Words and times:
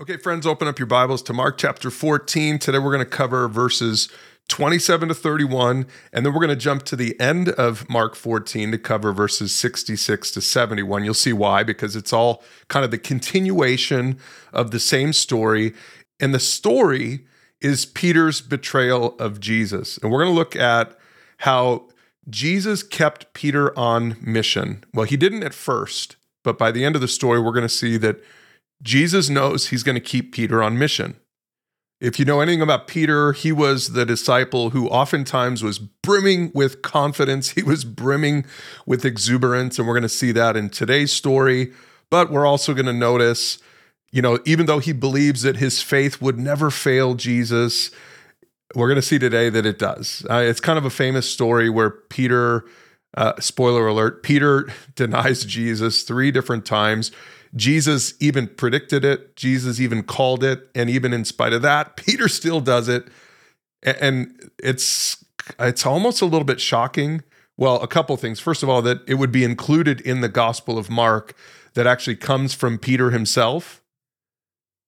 Okay, 0.00 0.16
friends, 0.16 0.46
open 0.46 0.66
up 0.66 0.78
your 0.78 0.86
Bibles 0.86 1.20
to 1.24 1.34
Mark 1.34 1.58
chapter 1.58 1.90
14. 1.90 2.58
Today 2.58 2.78
we're 2.78 2.90
going 2.90 3.04
to 3.04 3.04
cover 3.04 3.46
verses 3.48 4.08
27 4.48 5.10
to 5.10 5.14
31, 5.14 5.86
and 6.10 6.24
then 6.24 6.32
we're 6.32 6.40
going 6.40 6.48
to 6.48 6.56
jump 6.56 6.84
to 6.84 6.96
the 6.96 7.20
end 7.20 7.50
of 7.50 7.86
Mark 7.90 8.14
14 8.14 8.72
to 8.72 8.78
cover 8.78 9.12
verses 9.12 9.54
66 9.54 10.30
to 10.30 10.40
71. 10.40 11.04
You'll 11.04 11.12
see 11.12 11.34
why, 11.34 11.62
because 11.64 11.96
it's 11.96 12.14
all 12.14 12.42
kind 12.68 12.82
of 12.82 12.90
the 12.90 12.96
continuation 12.96 14.18
of 14.54 14.70
the 14.70 14.80
same 14.80 15.12
story. 15.12 15.74
And 16.18 16.32
the 16.32 16.40
story 16.40 17.26
is 17.60 17.84
Peter's 17.84 18.40
betrayal 18.40 19.18
of 19.18 19.38
Jesus. 19.38 19.98
And 19.98 20.10
we're 20.10 20.24
going 20.24 20.32
to 20.32 20.38
look 20.38 20.56
at 20.56 20.98
how 21.40 21.90
Jesus 22.30 22.82
kept 22.82 23.34
Peter 23.34 23.78
on 23.78 24.16
mission. 24.22 24.82
Well, 24.94 25.04
he 25.04 25.18
didn't 25.18 25.42
at 25.42 25.52
first, 25.52 26.16
but 26.42 26.56
by 26.56 26.70
the 26.70 26.86
end 26.86 26.94
of 26.94 27.02
the 27.02 27.08
story, 27.08 27.38
we're 27.38 27.52
going 27.52 27.64
to 27.64 27.68
see 27.68 27.98
that 27.98 28.18
Jesus 28.82 29.28
knows 29.28 29.68
he's 29.68 29.82
going 29.82 29.96
to 29.96 30.00
keep 30.00 30.32
Peter 30.32 30.62
on 30.62 30.78
mission. 30.78 31.16
If 32.00 32.18
you 32.18 32.24
know 32.24 32.40
anything 32.40 32.62
about 32.62 32.86
Peter, 32.86 33.32
he 33.32 33.52
was 33.52 33.92
the 33.92 34.06
disciple 34.06 34.70
who 34.70 34.88
oftentimes 34.88 35.62
was 35.62 35.78
brimming 35.78 36.50
with 36.54 36.80
confidence. 36.80 37.50
He 37.50 37.62
was 37.62 37.84
brimming 37.84 38.46
with 38.86 39.04
exuberance. 39.04 39.78
And 39.78 39.86
we're 39.86 39.94
going 39.94 40.02
to 40.02 40.08
see 40.08 40.32
that 40.32 40.56
in 40.56 40.70
today's 40.70 41.12
story. 41.12 41.72
But 42.08 42.30
we're 42.30 42.46
also 42.46 42.72
going 42.72 42.86
to 42.86 42.94
notice, 42.94 43.58
you 44.10 44.22
know, 44.22 44.38
even 44.46 44.64
though 44.64 44.78
he 44.78 44.94
believes 44.94 45.42
that 45.42 45.58
his 45.58 45.82
faith 45.82 46.22
would 46.22 46.38
never 46.38 46.70
fail 46.70 47.14
Jesus, 47.14 47.90
we're 48.74 48.88
going 48.88 48.96
to 48.96 49.02
see 49.02 49.18
today 49.18 49.50
that 49.50 49.66
it 49.66 49.78
does. 49.78 50.26
Uh, 50.30 50.36
it's 50.36 50.60
kind 50.60 50.78
of 50.78 50.86
a 50.86 50.90
famous 50.90 51.30
story 51.30 51.68
where 51.68 51.90
Peter, 51.90 52.64
uh, 53.14 53.38
spoiler 53.40 53.86
alert, 53.86 54.22
Peter 54.22 54.68
denies 54.94 55.44
Jesus 55.44 56.02
three 56.02 56.30
different 56.30 56.64
times. 56.64 57.12
Jesus 57.54 58.14
even 58.20 58.46
predicted 58.46 59.04
it, 59.04 59.34
Jesus 59.36 59.80
even 59.80 60.02
called 60.02 60.44
it, 60.44 60.68
and 60.74 60.88
even 60.88 61.12
in 61.12 61.24
spite 61.24 61.52
of 61.52 61.62
that, 61.62 61.96
Peter 61.96 62.28
still 62.28 62.60
does 62.60 62.88
it. 62.88 63.08
And 63.82 64.50
it's 64.62 65.24
it's 65.58 65.86
almost 65.86 66.20
a 66.20 66.26
little 66.26 66.44
bit 66.44 66.60
shocking. 66.60 67.22
Well, 67.56 67.82
a 67.82 67.88
couple 67.88 68.16
things. 68.16 68.40
First 68.40 68.62
of 68.62 68.68
all, 68.68 68.82
that 68.82 69.00
it 69.06 69.14
would 69.14 69.32
be 69.32 69.44
included 69.44 70.00
in 70.00 70.20
the 70.20 70.28
Gospel 70.28 70.78
of 70.78 70.90
Mark 70.90 71.34
that 71.74 71.86
actually 71.86 72.16
comes 72.16 72.54
from 72.54 72.78
Peter 72.78 73.10
himself. 73.10 73.82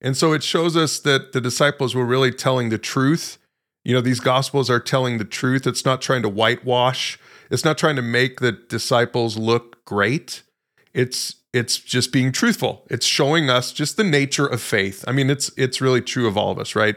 And 0.01 0.17
so 0.17 0.33
it 0.33 0.43
shows 0.43 0.75
us 0.75 0.99
that 0.99 1.31
the 1.31 1.41
disciples 1.41 1.95
were 1.95 2.05
really 2.05 2.31
telling 2.31 2.69
the 2.69 2.77
truth. 2.77 3.37
You 3.85 3.93
know, 3.93 4.01
these 4.01 4.19
gospels 4.19 4.69
are 4.69 4.79
telling 4.79 5.17
the 5.17 5.25
truth. 5.25 5.65
It's 5.65 5.85
not 5.85 6.01
trying 6.01 6.21
to 6.23 6.29
whitewash. 6.29 7.19
It's 7.49 7.63
not 7.63 7.77
trying 7.77 7.95
to 7.95 8.01
make 8.01 8.39
the 8.39 8.51
disciples 8.51 9.37
look 9.37 9.85
great. 9.85 10.43
It's 10.93 11.35
it's 11.53 11.77
just 11.77 12.11
being 12.11 12.31
truthful. 12.31 12.85
It's 12.89 13.05
showing 13.05 13.49
us 13.49 13.71
just 13.71 13.95
the 13.95 14.03
nature 14.03 14.47
of 14.47 14.61
faith. 14.61 15.05
I 15.07 15.11
mean, 15.11 15.29
it's 15.29 15.51
it's 15.55 15.79
really 15.79 16.01
true 16.01 16.27
of 16.27 16.35
all 16.35 16.51
of 16.51 16.59
us, 16.59 16.75
right? 16.75 16.95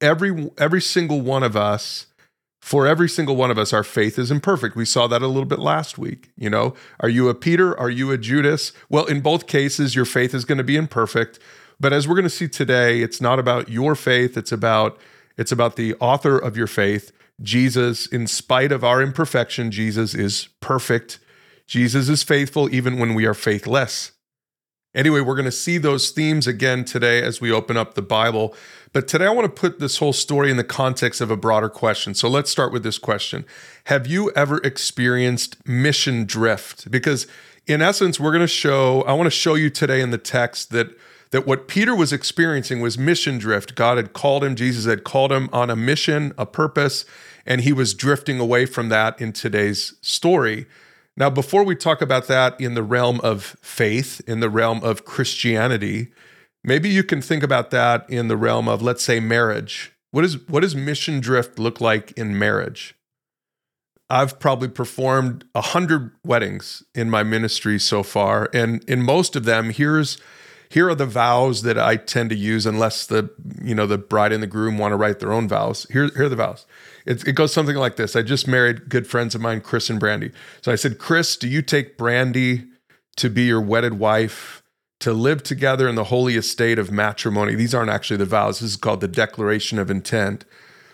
Every 0.00 0.50
every 0.58 0.82
single 0.82 1.20
one 1.20 1.44
of 1.44 1.56
us, 1.56 2.06
for 2.60 2.86
every 2.86 3.08
single 3.08 3.36
one 3.36 3.52
of 3.52 3.58
us, 3.58 3.72
our 3.72 3.84
faith 3.84 4.18
is 4.18 4.32
imperfect. 4.32 4.74
We 4.74 4.84
saw 4.84 5.06
that 5.06 5.22
a 5.22 5.28
little 5.28 5.44
bit 5.44 5.60
last 5.60 5.96
week. 5.96 6.30
You 6.36 6.50
know, 6.50 6.74
are 6.98 7.08
you 7.08 7.28
a 7.28 7.34
Peter? 7.34 7.78
Are 7.78 7.90
you 7.90 8.10
a 8.10 8.18
Judas? 8.18 8.72
Well, 8.90 9.04
in 9.04 9.20
both 9.20 9.46
cases, 9.46 9.94
your 9.94 10.04
faith 10.04 10.34
is 10.34 10.44
going 10.44 10.58
to 10.58 10.64
be 10.64 10.76
imperfect. 10.76 11.38
But 11.78 11.92
as 11.92 12.08
we're 12.08 12.14
going 12.14 12.24
to 12.24 12.30
see 12.30 12.48
today, 12.48 13.02
it's 13.02 13.20
not 13.20 13.38
about 13.38 13.68
your 13.68 13.94
faith. 13.94 14.36
It's 14.36 14.52
about 14.52 14.98
it's 15.36 15.52
about 15.52 15.76
the 15.76 15.94
author 16.00 16.36
of 16.36 16.56
your 16.56 16.66
faith, 16.66 17.12
Jesus. 17.40 18.06
In 18.06 18.26
spite 18.26 18.72
of 18.72 18.82
our 18.82 19.00
imperfection, 19.00 19.70
Jesus 19.70 20.12
is 20.12 20.48
perfect 20.60 21.20
Jesus 21.66 22.08
is 22.08 22.22
faithful 22.22 22.72
even 22.74 22.98
when 22.98 23.14
we 23.14 23.26
are 23.26 23.34
faithless. 23.34 24.12
Anyway, 24.94 25.20
we're 25.20 25.34
going 25.34 25.44
to 25.44 25.52
see 25.52 25.76
those 25.76 26.10
themes 26.10 26.46
again 26.46 26.84
today 26.84 27.20
as 27.20 27.40
we 27.40 27.50
open 27.50 27.76
up 27.76 27.94
the 27.94 28.02
Bible. 28.02 28.54
But 28.92 29.08
today 29.08 29.26
I 29.26 29.30
want 29.30 29.44
to 29.44 29.60
put 29.60 29.80
this 29.80 29.98
whole 29.98 30.12
story 30.12 30.52
in 30.52 30.56
the 30.56 30.62
context 30.62 31.20
of 31.20 31.32
a 31.32 31.36
broader 31.36 31.68
question. 31.68 32.14
So 32.14 32.28
let's 32.28 32.48
start 32.48 32.72
with 32.72 32.84
this 32.84 32.98
question 32.98 33.44
Have 33.84 34.06
you 34.06 34.30
ever 34.36 34.58
experienced 34.58 35.66
mission 35.66 36.24
drift? 36.24 36.90
Because 36.90 37.26
in 37.66 37.82
essence, 37.82 38.20
we're 38.20 38.30
going 38.30 38.40
to 38.40 38.46
show, 38.46 39.02
I 39.02 39.14
want 39.14 39.26
to 39.26 39.30
show 39.30 39.54
you 39.54 39.68
today 39.68 40.00
in 40.00 40.10
the 40.10 40.18
text 40.18 40.70
that. 40.70 40.96
That 41.30 41.48
what 41.48 41.66
Peter 41.66 41.96
was 41.96 42.12
experiencing 42.12 42.80
was 42.80 42.96
mission 42.96 43.38
drift. 43.38 43.74
God 43.74 43.96
had 43.96 44.12
called 44.12 44.44
him, 44.44 44.54
Jesus 44.54 44.84
had 44.84 45.02
called 45.02 45.32
him 45.32 45.50
on 45.52 45.68
a 45.68 45.74
mission, 45.74 46.32
a 46.38 46.46
purpose, 46.46 47.04
and 47.44 47.62
he 47.62 47.72
was 47.72 47.92
drifting 47.92 48.38
away 48.38 48.66
from 48.66 48.88
that 48.90 49.20
in 49.20 49.32
today's 49.32 49.94
story. 50.00 50.66
Now, 51.16 51.30
before 51.30 51.62
we 51.62 51.76
talk 51.76 52.02
about 52.02 52.26
that 52.26 52.60
in 52.60 52.74
the 52.74 52.82
realm 52.82 53.20
of 53.20 53.56
faith, 53.62 54.20
in 54.26 54.40
the 54.40 54.50
realm 54.50 54.82
of 54.82 55.04
Christianity, 55.04 56.08
maybe 56.64 56.88
you 56.88 57.04
can 57.04 57.22
think 57.22 57.42
about 57.42 57.70
that 57.70 58.08
in 58.08 58.28
the 58.28 58.36
realm 58.36 58.68
of, 58.68 58.82
let's 58.82 59.04
say, 59.04 59.20
marriage. 59.20 59.92
What, 60.10 60.24
is, 60.24 60.38
what 60.48 60.60
does 60.60 60.74
mission 60.74 61.20
drift 61.20 61.58
look 61.58 61.80
like 61.80 62.12
in 62.12 62.38
marriage? 62.38 62.96
I've 64.10 64.38
probably 64.38 64.68
performed 64.68 65.44
a 65.54 65.60
hundred 65.60 66.10
weddings 66.24 66.82
in 66.94 67.10
my 67.10 67.22
ministry 67.22 67.78
so 67.78 68.02
far, 68.02 68.50
and 68.52 68.84
in 68.84 69.02
most 69.02 69.34
of 69.34 69.44
them, 69.44 69.70
here's 69.70 70.18
here 70.68 70.88
are 70.88 70.94
the 70.94 71.06
vows 71.06 71.62
that 71.62 71.78
I 71.78 71.96
tend 71.96 72.30
to 72.30 72.36
use, 72.36 72.66
unless 72.66 73.06
the 73.06 73.30
you 73.62 73.74
know 73.74 73.86
the 73.86 73.96
bride 73.96 74.32
and 74.32 74.42
the 74.42 74.46
groom 74.46 74.76
want 74.76 74.92
to 74.92 74.96
write 74.96 75.20
their 75.20 75.32
own 75.32 75.48
vows. 75.48 75.86
Here, 75.90 76.10
here 76.14 76.26
are 76.26 76.28
the 76.28 76.36
vows. 76.36 76.66
It, 77.06 77.26
it 77.28 77.32
goes 77.32 77.52
something 77.52 77.76
like 77.76 77.96
this. 77.96 78.16
I 78.16 78.22
just 78.22 78.48
married 78.48 78.88
good 78.88 79.06
friends 79.06 79.34
of 79.34 79.40
mine, 79.40 79.60
Chris 79.60 79.90
and 79.90 80.00
Brandi. 80.00 80.32
So 80.62 80.72
I 80.72 80.76
said, 80.76 80.98
Chris, 80.98 81.36
do 81.36 81.48
you 81.48 81.62
take 81.62 81.98
Brandi 81.98 82.66
to 83.16 83.30
be 83.30 83.42
your 83.44 83.60
wedded 83.60 83.98
wife? 83.98 84.62
To 85.00 85.12
live 85.12 85.42
together 85.42 85.86
in 85.86 85.96
the 85.96 86.04
holy 86.04 86.36
estate 86.36 86.78
of 86.78 86.90
matrimony. 86.90 87.54
These 87.54 87.74
aren't 87.74 87.90
actually 87.90 88.16
the 88.16 88.24
vows. 88.24 88.60
This 88.60 88.70
is 88.70 88.76
called 88.76 89.02
the 89.02 89.08
declaration 89.08 89.78
of 89.78 89.90
intent. 89.90 90.46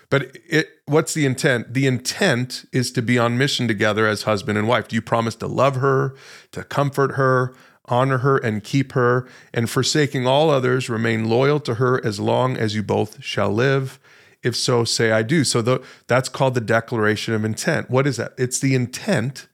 But 0.09 0.37
it, 0.49 0.67
what's 0.85 1.13
the 1.13 1.25
intent? 1.25 1.73
The 1.73 1.87
intent 1.87 2.65
is 2.73 2.91
to 2.91 3.01
be 3.01 3.17
on 3.17 3.37
mission 3.37 3.69
together 3.69 4.05
as 4.05 4.23
husband 4.23 4.57
and 4.57 4.67
wife. 4.67 4.89
Do 4.89 4.95
you 4.97 5.01
promise 5.01 5.35
to 5.35 5.47
love 5.47 5.77
her, 5.77 6.13
to 6.51 6.65
comfort 6.65 7.13
her, 7.13 7.55
honor 7.85 8.17
her, 8.17 8.37
and 8.37 8.61
keep 8.61 8.91
her, 8.91 9.25
and 9.53 9.69
forsaking 9.69 10.27
all 10.27 10.49
others, 10.49 10.89
remain 10.89 11.29
loyal 11.29 11.61
to 11.61 11.75
her 11.75 12.05
as 12.05 12.19
long 12.19 12.57
as 12.57 12.75
you 12.75 12.83
both 12.83 13.23
shall 13.23 13.51
live? 13.51 13.97
If 14.43 14.55
so, 14.55 14.83
say 14.83 15.11
I 15.11 15.21
do. 15.23 15.43
So 15.43 15.61
the, 15.61 15.83
that's 16.07 16.29
called 16.29 16.55
the 16.55 16.61
declaration 16.61 17.33
of 17.33 17.45
intent. 17.45 17.89
What 17.89 18.07
is 18.07 18.17
that? 18.17 18.33
It's 18.37 18.59
the 18.59 18.75
intent 18.75 19.47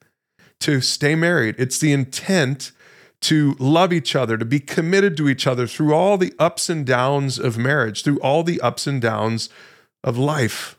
to 0.61 0.81
stay 0.81 1.15
married. 1.15 1.55
It's 1.57 1.79
the 1.79 1.91
intent 1.91 2.71
to 3.21 3.55
love 3.59 3.91
each 3.91 4.15
other, 4.15 4.37
to 4.37 4.45
be 4.45 4.59
committed 4.59 5.17
to 5.17 5.27
each 5.27 5.47
other 5.47 5.67
through 5.67 5.93
all 5.93 6.17
the 6.17 6.33
ups 6.39 6.69
and 6.69 6.85
downs 6.85 7.39
of 7.39 7.57
marriage, 7.57 8.03
through 8.03 8.19
all 8.19 8.43
the 8.43 8.61
ups 8.61 8.87
and 8.87 9.01
downs 9.01 9.49
of 10.03 10.17
life. 10.17 10.77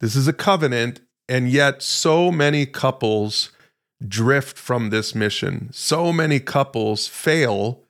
This 0.00 0.16
is 0.16 0.26
a 0.26 0.32
covenant, 0.32 1.00
and 1.28 1.50
yet 1.50 1.82
so 1.82 2.32
many 2.32 2.64
couples 2.66 3.50
drift 4.06 4.56
from 4.56 4.88
this 4.90 5.14
mission. 5.14 5.68
So 5.72 6.12
many 6.12 6.40
couples 6.40 7.06
fail 7.06 7.82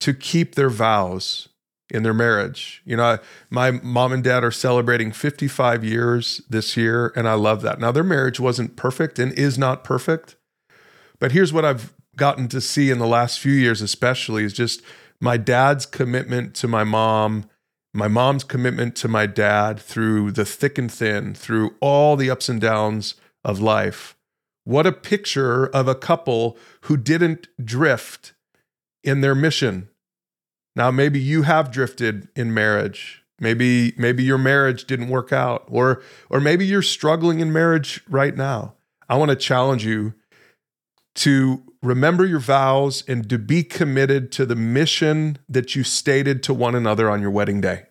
to 0.00 0.12
keep 0.12 0.54
their 0.56 0.68
vows 0.68 1.48
in 1.90 2.02
their 2.02 2.14
marriage. 2.14 2.82
You 2.84 2.96
know, 2.96 3.18
my 3.50 3.70
mom 3.70 4.12
and 4.12 4.24
dad 4.24 4.42
are 4.44 4.50
celebrating 4.50 5.12
55 5.12 5.84
years 5.84 6.40
this 6.48 6.76
year, 6.76 7.12
and 7.14 7.28
I 7.28 7.34
love 7.34 7.62
that. 7.62 7.78
Now, 7.78 7.92
their 7.92 8.04
marriage 8.04 8.40
wasn't 8.40 8.76
perfect 8.76 9.18
and 9.18 9.32
is 9.32 9.56
not 9.56 9.84
perfect, 9.84 10.36
but 11.18 11.32
here's 11.32 11.52
what 11.52 11.64
I've 11.64 11.94
gotten 12.16 12.48
to 12.48 12.60
see 12.60 12.90
in 12.90 12.98
the 12.98 13.06
last 13.06 13.38
few 13.38 13.52
years, 13.52 13.80
especially, 13.82 14.44
is 14.44 14.52
just 14.52 14.82
my 15.20 15.36
dad's 15.36 15.86
commitment 15.86 16.54
to 16.56 16.68
my 16.68 16.84
mom, 16.84 17.48
my 17.94 18.08
mom's 18.08 18.44
commitment 18.44 18.96
to 18.96 19.08
my 19.08 19.26
dad 19.26 19.78
through 19.78 20.32
the 20.32 20.44
thick 20.44 20.78
and 20.78 20.90
thin, 20.90 21.34
through 21.34 21.74
all 21.80 22.16
the 22.16 22.30
ups 22.30 22.48
and 22.48 22.60
downs 22.60 23.14
of 23.44 23.60
life. 23.60 24.16
What 24.64 24.86
a 24.86 24.92
picture 24.92 25.66
of 25.66 25.86
a 25.86 25.94
couple 25.94 26.58
who 26.82 26.96
didn't 26.96 27.46
drift 27.64 28.34
in 29.04 29.20
their 29.20 29.34
mission 29.34 29.88
now 30.76 30.90
maybe 30.90 31.18
you 31.18 31.42
have 31.42 31.72
drifted 31.72 32.28
in 32.36 32.54
marriage. 32.54 33.24
Maybe 33.40 33.92
maybe 33.98 34.22
your 34.22 34.38
marriage 34.38 34.86
didn't 34.86 35.08
work 35.08 35.32
out 35.32 35.64
or 35.68 36.02
or 36.30 36.40
maybe 36.40 36.64
you're 36.64 36.82
struggling 36.82 37.40
in 37.40 37.52
marriage 37.52 38.02
right 38.08 38.34
now. 38.36 38.74
I 39.08 39.16
want 39.16 39.30
to 39.30 39.36
challenge 39.36 39.84
you 39.84 40.14
to 41.16 41.62
remember 41.82 42.24
your 42.24 42.40
vows 42.40 43.04
and 43.08 43.28
to 43.28 43.38
be 43.38 43.62
committed 43.62 44.32
to 44.32 44.46
the 44.46 44.56
mission 44.56 45.38
that 45.48 45.74
you 45.74 45.84
stated 45.84 46.42
to 46.44 46.54
one 46.54 46.74
another 46.74 47.10
on 47.10 47.20
your 47.20 47.30
wedding 47.30 47.60
day. 47.60 47.86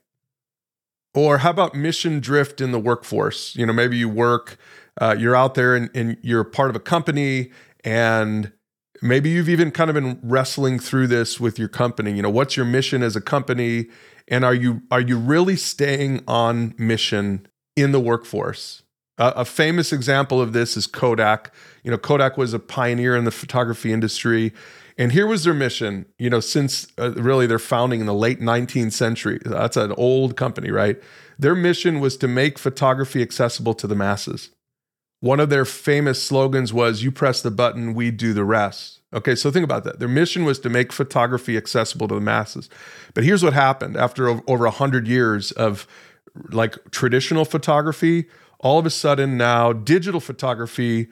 Or 1.14 1.40
how 1.40 1.52
about 1.52 1.74
mission 1.76 2.20
drift 2.20 2.60
in 2.60 2.72
the 2.72 2.80
workforce? 2.80 3.56
You 3.56 3.66
know, 3.66 3.74
maybe 3.74 3.98
you 3.98 4.10
work, 4.10 4.58
uh, 5.00 5.16
you're 5.18 5.36
out 5.36 5.56
there 5.56 5.76
and, 5.76 5.90
and 5.96 6.18
you're 6.22 6.44
part 6.44 6.70
of 6.70 6.76
a 6.76 6.80
company 6.80 7.52
and 7.86 8.52
maybe 9.06 9.30
you've 9.30 9.50
even 9.50 9.72
kind 9.72 9.90
of 9.90 9.94
been 9.94 10.20
wrestling 10.24 10.80
through 10.80 11.08
this 11.08 11.40
with 11.40 11.58
your 11.60 11.68
company 11.68 12.12
you 12.12 12.22
know 12.22 12.30
what's 12.30 12.58
your 12.58 12.66
mission 12.66 13.04
as 13.04 13.16
a 13.16 13.22
company 13.22 13.86
and 14.28 14.44
are 14.44 14.54
you 14.54 14.82
are 14.92 15.02
you 15.02 15.18
really 15.18 15.56
staying 15.56 16.24
on 16.28 16.74
mission 16.78 17.48
in 17.76 17.92
the 17.92 18.00
workforce 18.00 18.84
Uh, 19.18 19.32
a 19.38 19.46
famous 19.46 19.94
example 19.94 20.42
of 20.42 20.52
this 20.52 20.76
is 20.76 20.88
Kodak. 20.88 21.54
You 21.84 21.92
know, 21.92 21.98
Kodak 21.98 22.38
was 22.38 22.54
a 22.54 22.60
pioneer 22.60 23.16
in 23.16 23.24
the 23.24 23.32
photography 23.32 23.94
industry. 23.94 24.52
And 24.98 25.12
here 25.12 25.28
was 25.28 25.44
their 25.44 25.54
mission, 25.54 26.06
you 26.18 26.30
know, 26.30 26.40
since 26.40 26.88
uh, 26.98 27.12
really 27.14 27.48
their 27.48 27.60
founding 27.60 28.00
in 28.00 28.06
the 28.06 28.14
late 28.14 28.40
19th 28.40 28.94
century. 28.94 29.40
That's 29.46 29.78
an 29.78 29.94
old 29.94 30.36
company, 30.36 30.72
right? 30.72 31.02
Their 31.38 31.56
mission 31.56 32.00
was 32.00 32.18
to 32.18 32.28
make 32.28 32.58
photography 32.58 33.22
accessible 33.22 33.74
to 33.76 33.88
the 33.88 33.96
masses. 33.96 34.50
One 35.26 35.40
of 35.40 35.50
their 35.50 35.66
famous 35.66 36.22
slogans 36.22 36.72
was, 36.72 37.02
You 37.02 37.12
press 37.12 37.42
the 37.42 37.50
button, 37.50 37.96
we 37.96 38.12
do 38.12 38.32
the 38.32 38.44
rest. 38.44 39.00
Okay, 39.12 39.34
so 39.34 39.50
think 39.50 39.64
about 39.64 39.84
that. 39.86 39.98
Their 39.98 40.08
mission 40.08 40.46
was 40.46 40.60
to 40.60 40.70
make 40.70 40.94
photography 40.94 41.58
accessible 41.58 42.08
to 42.10 42.14
the 42.14 42.22
masses. 42.22 42.70
But 43.16 43.24
here's 43.24 43.42
what 43.42 43.54
happened 43.54 43.98
after 43.98 44.30
over 44.30 44.66
100 44.66 45.08
years 45.08 45.52
of 45.54 45.88
like 46.52 46.78
traditional 46.92 47.44
photography, 47.44 48.28
all 48.60 48.78
of 48.78 48.86
a 48.86 48.92
sudden 48.92 49.36
now 49.36 49.74
digital 49.74 50.20
photography 50.20 51.08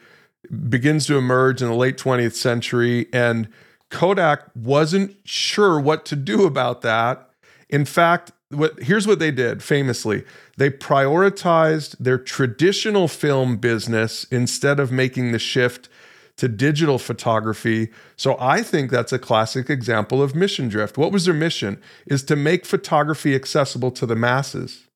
begins 0.70 1.08
to 1.08 1.18
emerge 1.18 1.64
in 1.64 1.68
the 1.68 1.74
late 1.74 1.98
20th 1.98 2.36
century. 2.36 3.08
And 3.12 3.50
Kodak 3.90 4.44
wasn't 4.54 5.18
sure 5.24 5.80
what 5.80 6.06
to 6.06 6.16
do 6.16 6.46
about 6.46 6.84
that. 6.84 7.32
In 7.68 7.84
fact, 7.84 8.32
what 8.54 8.82
here's 8.84 9.08
what 9.08 9.20
they 9.20 9.32
did 9.32 9.64
famously. 9.64 10.24
They 10.58 10.70
prioritized 10.70 11.98
their 12.00 12.18
traditional 12.18 13.08
film 13.08 13.58
business 13.58 14.26
instead 14.26 14.80
of 14.80 14.92
making 14.92 15.32
the 15.32 15.40
shift 15.40 15.90
to 16.38 16.48
digital 16.48 16.98
photography. 16.98 17.90
So 18.16 18.38
i 18.40 18.64
think 18.64 18.90
that's 18.90 19.14
a 19.14 19.20
classic 19.20 19.70
example 19.70 20.22
of 20.22 20.36
mission 20.36 20.68
drift. 20.68 20.98
What 20.98 21.12
was 21.12 21.26
their 21.26 21.34
mission? 21.34 21.82
Is 22.08 22.24
to 22.24 22.36
make 22.36 22.66
photography 22.66 23.36
accessible 23.36 23.92
to 23.92 24.06
the 24.06 24.16
masses. 24.16 24.88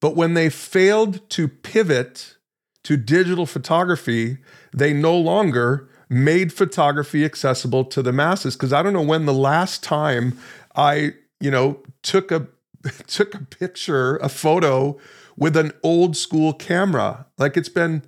But 0.00 0.16
when 0.16 0.34
they 0.34 0.48
failed 0.48 1.28
to 1.30 1.48
pivot 1.48 2.36
to 2.84 2.96
digital 2.96 3.46
photography 3.46 4.38
they 4.72 4.92
no 4.92 5.16
longer 5.16 5.88
made 6.08 6.52
photography 6.52 7.24
accessible 7.24 7.84
to 7.84 8.02
the 8.02 8.12
masses. 8.12 8.56
Because 8.56 8.72
i 8.72 8.82
don't 8.82 8.92
know 8.92 9.02
when 9.02 9.26
the 9.26 9.34
last 9.34 9.82
time 9.82 10.38
i 10.74 11.12
you 11.40 11.50
know 11.50 11.80
took 12.02 12.30
a 12.32 12.46
took 13.06 13.34
a 13.34 13.40
picture, 13.40 14.16
a 14.16 14.28
photo 14.28 14.98
with 15.36 15.56
an 15.56 15.72
old 15.82 16.16
school 16.16 16.52
camera. 16.52 17.26
Like 17.38 17.56
it's 17.56 17.68
been 17.68 18.02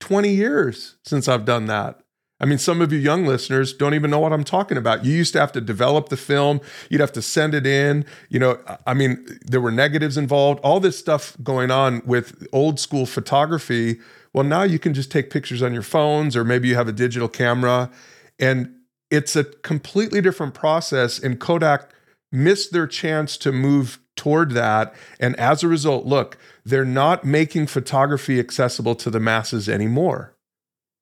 20 0.00 0.30
years 0.30 0.96
since 1.04 1.28
I've 1.28 1.44
done 1.44 1.66
that. 1.66 2.00
I 2.38 2.44
mean, 2.44 2.58
some 2.58 2.82
of 2.82 2.92
you 2.92 2.98
young 2.98 3.24
listeners 3.24 3.72
don't 3.72 3.94
even 3.94 4.10
know 4.10 4.18
what 4.18 4.32
I'm 4.32 4.44
talking 4.44 4.76
about. 4.76 5.04
You 5.06 5.12
used 5.14 5.32
to 5.32 5.40
have 5.40 5.52
to 5.52 5.60
develop 5.60 6.10
the 6.10 6.18
film, 6.18 6.60
you'd 6.90 7.00
have 7.00 7.12
to 7.12 7.22
send 7.22 7.54
it 7.54 7.66
in. 7.66 8.04
You 8.28 8.38
know, 8.38 8.58
I 8.86 8.92
mean, 8.92 9.26
there 9.46 9.60
were 9.60 9.70
negatives 9.70 10.18
involved, 10.18 10.60
all 10.60 10.78
this 10.78 10.98
stuff 10.98 11.34
going 11.42 11.70
on 11.70 12.02
with 12.04 12.46
old 12.52 12.78
school 12.78 13.06
photography. 13.06 14.00
Well, 14.34 14.44
now 14.44 14.64
you 14.64 14.78
can 14.78 14.92
just 14.92 15.10
take 15.10 15.30
pictures 15.30 15.62
on 15.62 15.72
your 15.72 15.82
phones, 15.82 16.36
or 16.36 16.44
maybe 16.44 16.68
you 16.68 16.74
have 16.74 16.88
a 16.88 16.92
digital 16.92 17.28
camera, 17.28 17.90
and 18.38 18.70
it's 19.10 19.34
a 19.34 19.44
completely 19.44 20.20
different 20.20 20.52
process. 20.52 21.18
And 21.18 21.40
Kodak 21.40 21.90
missed 22.32 22.72
their 22.72 22.86
chance 22.86 23.36
to 23.38 23.52
move 23.52 24.00
toward 24.16 24.52
that. 24.52 24.94
And 25.20 25.36
as 25.36 25.62
a 25.62 25.68
result, 25.68 26.06
look, 26.06 26.38
they're 26.64 26.84
not 26.84 27.24
making 27.24 27.66
photography 27.66 28.40
accessible 28.40 28.94
to 28.96 29.10
the 29.10 29.20
masses 29.20 29.68
anymore. 29.68 30.34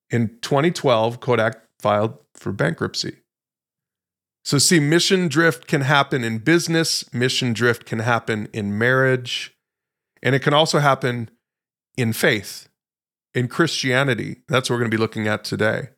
In 0.09 0.37
2012, 0.41 1.19
Kodak 1.19 1.61
filed 1.79 2.17
for 2.35 2.51
bankruptcy. 2.51 3.17
So, 4.43 4.59
see, 4.59 4.79
mission 4.79 5.27
drift 5.27 5.65
can 5.65 5.81
happen 5.81 6.23
in 6.23 6.37
business, 6.37 7.11
mission 7.11 7.51
drift 7.53 7.85
can 7.85 7.99
happen 7.99 8.47
in 8.53 8.77
marriage, 8.77 9.55
and 10.21 10.35
it 10.35 10.43
can 10.43 10.53
also 10.53 10.77
happen 10.77 11.31
in 11.97 12.13
faith, 12.13 12.69
in 13.33 13.47
Christianity. 13.47 14.43
That's 14.47 14.69
what 14.69 14.75
we're 14.75 14.81
going 14.81 14.91
to 14.91 14.97
be 14.97 15.01
looking 15.01 15.27
at 15.27 15.43
today. 15.43 15.89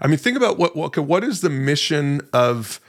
I 0.00 0.06
mean, 0.06 0.18
think 0.18 0.36
about 0.36 0.56
what, 0.56 0.76
what, 0.76 0.96
what 0.98 1.24
is 1.24 1.40
the 1.40 1.50
mission 1.50 2.20
of 2.32 2.80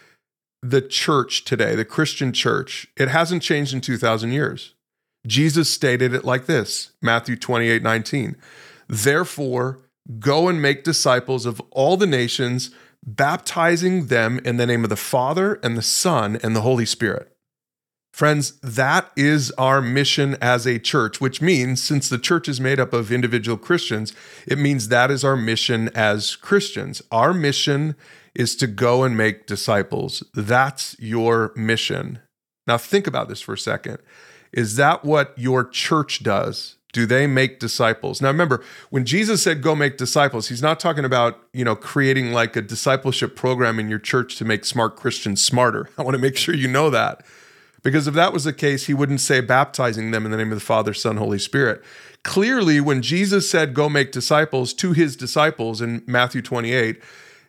the 0.62 0.82
church 0.82 1.44
today, 1.44 1.76
the 1.76 1.86
Christian 1.86 2.34
church, 2.34 2.88
it 2.96 3.08
hasn't 3.08 3.42
changed 3.42 3.74
in 3.74 3.82
2,000 3.82 4.32
years. 4.32 4.74
Jesus 5.26 5.70
stated 5.70 6.14
it 6.14 6.26
like 6.26 6.46
this 6.46 6.92
Matthew 7.02 7.36
28 7.36 7.84
19. 7.84 8.36
Therefore, 8.88 9.80
go 10.20 10.48
and 10.48 10.62
make 10.62 10.84
disciples 10.84 11.46
of 11.46 11.62
all 11.72 11.98
the 11.98 12.08
nations, 12.08 12.72
baptizing 13.06 14.08
them 14.08 14.40
in 14.44 14.58
the 14.58 14.66
name 14.66 14.84
of 14.84 14.90
the 14.90 14.96
Father 14.96 15.60
and 15.64 15.78
the 15.78 15.82
Son 15.82 16.40
and 16.44 16.56
the 16.56 16.62
Holy 16.62 16.86
Spirit. 16.86 17.32
Friends, 18.12 18.60
that 18.60 19.10
is 19.16 19.52
our 19.52 19.82
mission 19.82 20.36
as 20.42 20.68
a 20.68 20.80
church, 20.80 21.22
which 21.22 21.42
means 21.42 21.82
since 21.82 22.10
the 22.10 22.18
church 22.18 22.50
is 22.50 22.60
made 22.60 22.80
up 22.80 22.92
of 22.92 23.12
individual 23.12 23.58
Christians, 23.58 24.14
it 24.46 24.58
means 24.58 24.90
that 24.90 25.10
is 25.10 25.24
our 25.24 25.38
mission 25.38 25.90
as 25.96 26.36
Christians. 26.36 27.02
Our 27.10 27.34
mission 27.34 27.96
is 28.34 28.56
to 28.58 28.68
go 28.68 29.04
and 29.04 29.18
make 29.18 29.46
disciples. 29.46 30.24
That's 30.34 30.96
your 31.00 31.52
mission. 31.56 32.20
Now, 32.68 32.78
think 32.78 33.08
about 33.08 33.28
this 33.28 33.42
for 33.42 33.54
a 33.54 33.58
second. 33.58 33.98
Is 34.54 34.76
that 34.76 35.04
what 35.06 35.34
your 35.38 35.68
church 35.68 36.24
does? 36.24 36.76
Do 36.94 37.06
they 37.06 37.26
make 37.26 37.60
disciples? 37.60 38.22
Now 38.22 38.28
remember, 38.28 38.62
when 38.90 39.06
Jesus 39.06 39.42
said 39.42 39.62
go 39.62 39.76
make 39.76 39.98
disciples, 39.98 40.50
he's 40.50 40.62
not 40.62 40.78
talking 40.80 41.06
about, 41.06 41.40
you 41.54 41.64
know, 41.64 41.76
creating 41.76 42.34
like 42.34 42.56
a 42.58 42.62
discipleship 42.62 43.36
program 43.36 43.80
in 43.80 43.90
your 43.90 44.00
church 44.00 44.36
to 44.38 44.46
make 44.46 44.66
smart 44.66 44.98
Christians 44.98 45.42
smarter. 45.42 45.90
I 45.98 46.04
want 46.04 46.16
to 46.16 46.22
make 46.22 46.36
sure 46.36 46.54
you 46.54 46.68
know 46.68 46.90
that. 46.90 47.26
Because 47.84 48.08
if 48.08 48.14
that 48.14 48.34
was 48.34 48.44
the 48.44 48.54
case, 48.54 48.86
he 48.86 48.94
wouldn't 48.94 49.22
say 49.22 49.42
baptizing 49.42 50.12
them 50.12 50.26
in 50.26 50.32
the 50.32 50.38
name 50.38 50.52
of 50.52 50.60
the 50.60 50.66
Father, 50.66 50.94
Son, 50.94 51.18
Holy 51.18 51.40
Spirit. 51.40 51.82
Clearly, 52.24 52.80
when 52.80 53.02
Jesus 53.02 53.50
said 53.50 53.74
go 53.74 53.90
make 53.90 54.12
disciples 54.12 54.74
to 54.76 54.92
his 54.92 55.16
disciples 55.16 55.82
in 55.82 56.04
Matthew 56.06 56.42
28, 56.42 57.02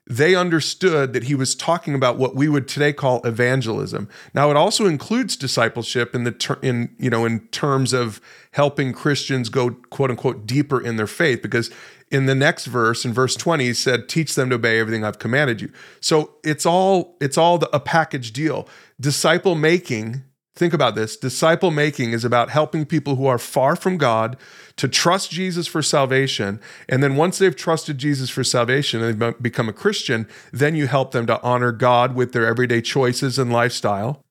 they 0.06 0.34
understood 0.34 1.12
that 1.12 1.24
he 1.24 1.34
was 1.34 1.54
talking 1.54 1.94
about 1.94 2.18
what 2.18 2.34
we 2.34 2.48
would 2.48 2.66
today 2.66 2.92
call 2.92 3.20
evangelism. 3.24 4.08
Now, 4.34 4.50
it 4.50 4.56
also 4.56 4.86
includes 4.86 5.36
discipleship 5.36 6.14
in 6.14 6.24
the 6.24 6.32
ter- 6.32 6.58
in 6.60 6.94
you 6.98 7.08
know 7.08 7.24
in 7.24 7.40
terms 7.48 7.92
of 7.92 8.20
helping 8.52 8.92
Christians 8.92 9.48
go 9.48 9.70
quote 9.90 10.10
unquote 10.10 10.46
deeper 10.46 10.80
in 10.80 10.96
their 10.96 11.06
faith, 11.06 11.40
because 11.40 11.70
in 12.10 12.26
the 12.26 12.34
next 12.34 12.66
verse, 12.66 13.04
in 13.04 13.12
verse 13.12 13.36
twenty, 13.36 13.66
he 13.66 13.74
said, 13.74 14.08
"Teach 14.08 14.34
them 14.34 14.50
to 14.50 14.56
obey 14.56 14.80
everything 14.80 15.04
I've 15.04 15.20
commanded 15.20 15.60
you." 15.60 15.70
So 16.00 16.34
it's 16.42 16.66
all 16.66 17.16
it's 17.20 17.38
all 17.38 17.58
the, 17.58 17.74
a 17.74 17.80
package 17.80 18.32
deal. 18.32 18.68
Disciple 19.00 19.54
making 19.54 20.24
Think 20.54 20.74
about 20.74 20.94
this. 20.94 21.16
Disciple 21.16 21.70
making 21.70 22.12
is 22.12 22.24
about 22.24 22.50
helping 22.50 22.84
people 22.84 23.16
who 23.16 23.26
are 23.26 23.38
far 23.38 23.74
from 23.74 23.96
God 23.96 24.36
to 24.76 24.86
trust 24.86 25.30
Jesus 25.30 25.66
for 25.66 25.80
salvation. 25.80 26.60
And 26.90 27.02
then 27.02 27.16
once 27.16 27.38
they've 27.38 27.56
trusted 27.56 27.96
Jesus 27.96 28.28
for 28.28 28.44
salvation 28.44 29.02
and 29.02 29.18
they've 29.18 29.42
become 29.42 29.70
a 29.70 29.72
Christian, 29.72 30.28
then 30.52 30.74
you 30.74 30.88
help 30.88 31.12
them 31.12 31.26
to 31.26 31.40
honor 31.42 31.72
God 31.72 32.14
with 32.14 32.32
their 32.32 32.46
everyday 32.46 32.82
choices 32.82 33.38
and 33.38 33.50
lifestyle. 33.50 34.22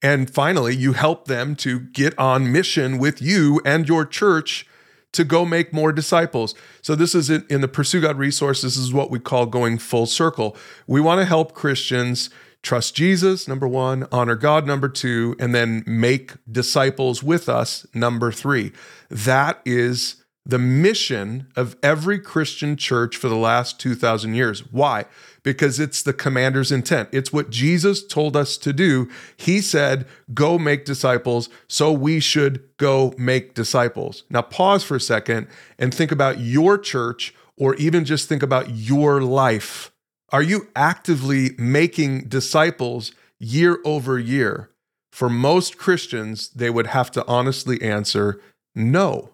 And 0.00 0.30
finally, 0.30 0.74
you 0.74 0.94
help 0.94 1.26
them 1.26 1.54
to 1.56 1.80
get 1.80 2.18
on 2.18 2.50
mission 2.50 2.98
with 2.98 3.20
you 3.20 3.60
and 3.64 3.86
your 3.86 4.06
church 4.06 4.66
to 5.12 5.24
go 5.24 5.44
make 5.44 5.72
more 5.72 5.92
disciples. 5.92 6.54
So, 6.82 6.94
this 6.94 7.14
is 7.14 7.30
in 7.30 7.60
the 7.60 7.68
Pursue 7.68 8.00
God 8.00 8.16
resource. 8.16 8.62
This 8.62 8.76
is 8.76 8.92
what 8.92 9.10
we 9.10 9.18
call 9.18 9.46
going 9.46 9.78
full 9.78 10.06
circle. 10.06 10.56
We 10.86 11.00
want 11.00 11.20
to 11.20 11.24
help 11.24 11.54
Christians 11.54 12.30
trust 12.62 12.94
Jesus, 12.94 13.48
number 13.48 13.68
one, 13.68 14.06
honor 14.10 14.36
God, 14.36 14.66
number 14.66 14.88
two, 14.88 15.36
and 15.38 15.54
then 15.54 15.84
make 15.86 16.32
disciples 16.50 17.22
with 17.22 17.48
us, 17.48 17.86
number 17.94 18.32
three. 18.32 18.72
That 19.10 19.60
is 19.64 20.24
the 20.48 20.58
mission 20.58 21.46
of 21.54 21.76
every 21.82 22.18
Christian 22.18 22.74
church 22.74 23.16
for 23.16 23.28
the 23.28 23.36
last 23.36 23.78
2,000 23.78 24.34
years. 24.34 24.60
Why? 24.72 25.04
Because 25.42 25.78
it's 25.78 26.02
the 26.02 26.14
commander's 26.14 26.72
intent. 26.72 27.10
It's 27.12 27.32
what 27.32 27.50
Jesus 27.50 28.04
told 28.04 28.34
us 28.34 28.56
to 28.58 28.72
do. 28.72 29.10
He 29.36 29.60
said, 29.60 30.06
Go 30.32 30.58
make 30.58 30.86
disciples, 30.86 31.50
so 31.68 31.92
we 31.92 32.18
should 32.18 32.64
go 32.78 33.14
make 33.18 33.54
disciples. 33.54 34.24
Now, 34.30 34.42
pause 34.42 34.82
for 34.82 34.96
a 34.96 35.00
second 35.00 35.48
and 35.78 35.94
think 35.94 36.10
about 36.10 36.40
your 36.40 36.78
church, 36.78 37.34
or 37.58 37.74
even 37.74 38.06
just 38.06 38.26
think 38.26 38.42
about 38.42 38.70
your 38.70 39.20
life. 39.20 39.92
Are 40.30 40.42
you 40.42 40.68
actively 40.76 41.50
making 41.56 42.28
disciples 42.28 43.12
year 43.38 43.78
over 43.84 44.18
year? 44.18 44.70
For 45.10 45.28
most 45.28 45.78
Christians, 45.78 46.50
they 46.50 46.70
would 46.70 46.88
have 46.88 47.10
to 47.12 47.26
honestly 47.26 47.80
answer 47.80 48.40
no. 48.74 49.30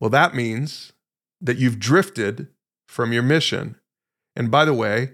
Well, 0.00 0.10
that 0.10 0.34
means 0.34 0.92
that 1.40 1.58
you've 1.58 1.78
drifted 1.78 2.48
from 2.88 3.12
your 3.12 3.22
mission. 3.22 3.76
And 4.34 4.50
by 4.50 4.64
the 4.64 4.74
way, 4.74 5.12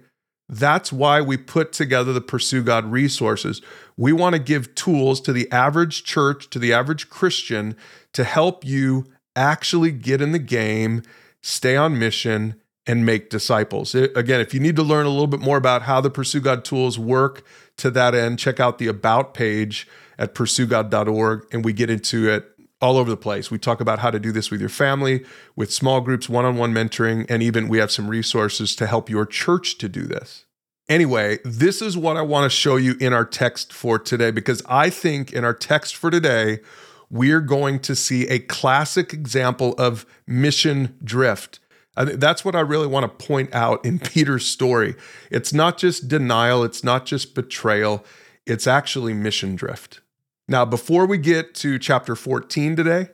that's 0.48 0.90
why 0.90 1.20
we 1.20 1.36
put 1.36 1.72
together 1.72 2.12
the 2.12 2.22
Pursue 2.22 2.62
God 2.62 2.90
resources. 2.90 3.60
We 3.98 4.12
want 4.12 4.34
to 4.34 4.40
give 4.40 4.74
tools 4.74 5.20
to 5.22 5.32
the 5.32 5.50
average 5.52 6.04
church, 6.04 6.48
to 6.50 6.58
the 6.58 6.72
average 6.72 7.10
Christian, 7.10 7.76
to 8.14 8.24
help 8.24 8.64
you 8.64 9.04
actually 9.36 9.92
get 9.92 10.22
in 10.22 10.32
the 10.32 10.38
game, 10.38 11.02
stay 11.42 11.76
on 11.76 11.98
mission, 11.98 12.58
and 12.88 13.04
make 13.04 13.28
disciples. 13.28 13.94
again, 13.94 14.40
if 14.40 14.54
you 14.54 14.58
need 14.58 14.74
to 14.74 14.82
learn 14.82 15.04
a 15.04 15.10
little 15.10 15.26
bit 15.26 15.40
more 15.40 15.58
about 15.58 15.82
how 15.82 16.00
the 16.00 16.10
Pursue 16.10 16.40
God 16.40 16.64
tools 16.64 16.98
work 16.98 17.44
to 17.76 17.90
that 17.90 18.14
end, 18.14 18.38
check 18.38 18.58
out 18.58 18.78
the 18.78 18.88
About 18.88 19.34
page 19.34 19.86
at 20.18 20.34
pursuegod.org, 20.34 21.46
and 21.52 21.64
we 21.64 21.72
get 21.72 21.90
into 21.90 22.28
it 22.28 22.46
all 22.80 22.96
over 22.96 23.10
the 23.10 23.16
place. 23.16 23.50
We 23.50 23.58
talk 23.58 23.80
about 23.80 23.98
how 23.98 24.10
to 24.10 24.18
do 24.18 24.32
this 24.32 24.50
with 24.50 24.60
your 24.60 24.70
family, 24.70 25.24
with 25.54 25.72
small 25.72 26.00
groups, 26.00 26.28
one 26.28 26.44
on 26.44 26.56
one 26.56 26.72
mentoring, 26.72 27.26
and 27.28 27.42
even 27.42 27.68
we 27.68 27.78
have 27.78 27.90
some 27.90 28.08
resources 28.08 28.74
to 28.76 28.86
help 28.86 29.10
your 29.10 29.26
church 29.26 29.78
to 29.78 29.88
do 29.88 30.02
this. 30.02 30.46
Anyway, 30.88 31.38
this 31.44 31.82
is 31.82 31.96
what 31.96 32.16
I 32.16 32.22
want 32.22 32.50
to 32.50 32.56
show 32.56 32.76
you 32.76 32.96
in 32.98 33.12
our 33.12 33.24
text 33.24 33.72
for 33.72 33.98
today 33.98 34.30
because 34.30 34.62
I 34.66 34.88
think 34.88 35.32
in 35.32 35.44
our 35.44 35.52
text 35.52 35.94
for 35.94 36.10
today, 36.10 36.60
we're 37.10 37.42
going 37.42 37.80
to 37.80 37.94
see 37.94 38.26
a 38.28 38.38
classic 38.38 39.12
example 39.12 39.74
of 39.76 40.06
mission 40.26 40.96
drift. 41.04 41.58
That's 42.04 42.44
what 42.44 42.54
I 42.54 42.60
really 42.60 42.86
want 42.86 43.04
to 43.04 43.26
point 43.26 43.54
out 43.54 43.84
in 43.84 43.98
Peter's 43.98 44.46
story. 44.46 44.94
It's 45.30 45.52
not 45.52 45.78
just 45.78 46.08
denial, 46.08 46.64
it's 46.64 46.84
not 46.84 47.06
just 47.06 47.34
betrayal, 47.34 48.04
it's 48.46 48.66
actually 48.66 49.14
mission 49.14 49.56
drift. 49.56 50.00
Now, 50.46 50.64
before 50.64 51.06
we 51.06 51.18
get 51.18 51.54
to 51.56 51.78
chapter 51.78 52.16
14 52.16 52.74
today, 52.74 53.08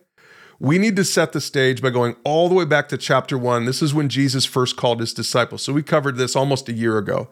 we 0.61 0.79
need 0.79 0.95
to 0.97 1.05
set 1.05 1.33
the 1.33 1.41
stage 1.41 1.83
by 1.83 1.91
going 1.91 2.15
all 2.25 2.49
the 2.49 2.55
way 2.55 2.65
back 2.65 2.89
to 2.89 2.97
chapter 2.97 3.37
1. 3.37 3.65
This 3.65 3.83
is 3.83 3.93
when 3.93 4.09
Jesus 4.09 4.45
first 4.45 4.77
called 4.77 5.01
his 5.01 5.13
disciples. 5.13 5.63
So 5.63 5.73
we 5.73 5.83
covered 5.83 6.17
this 6.17 6.37
almost 6.37 6.69
a 6.69 6.73
year 6.73 6.97
ago. 6.97 7.29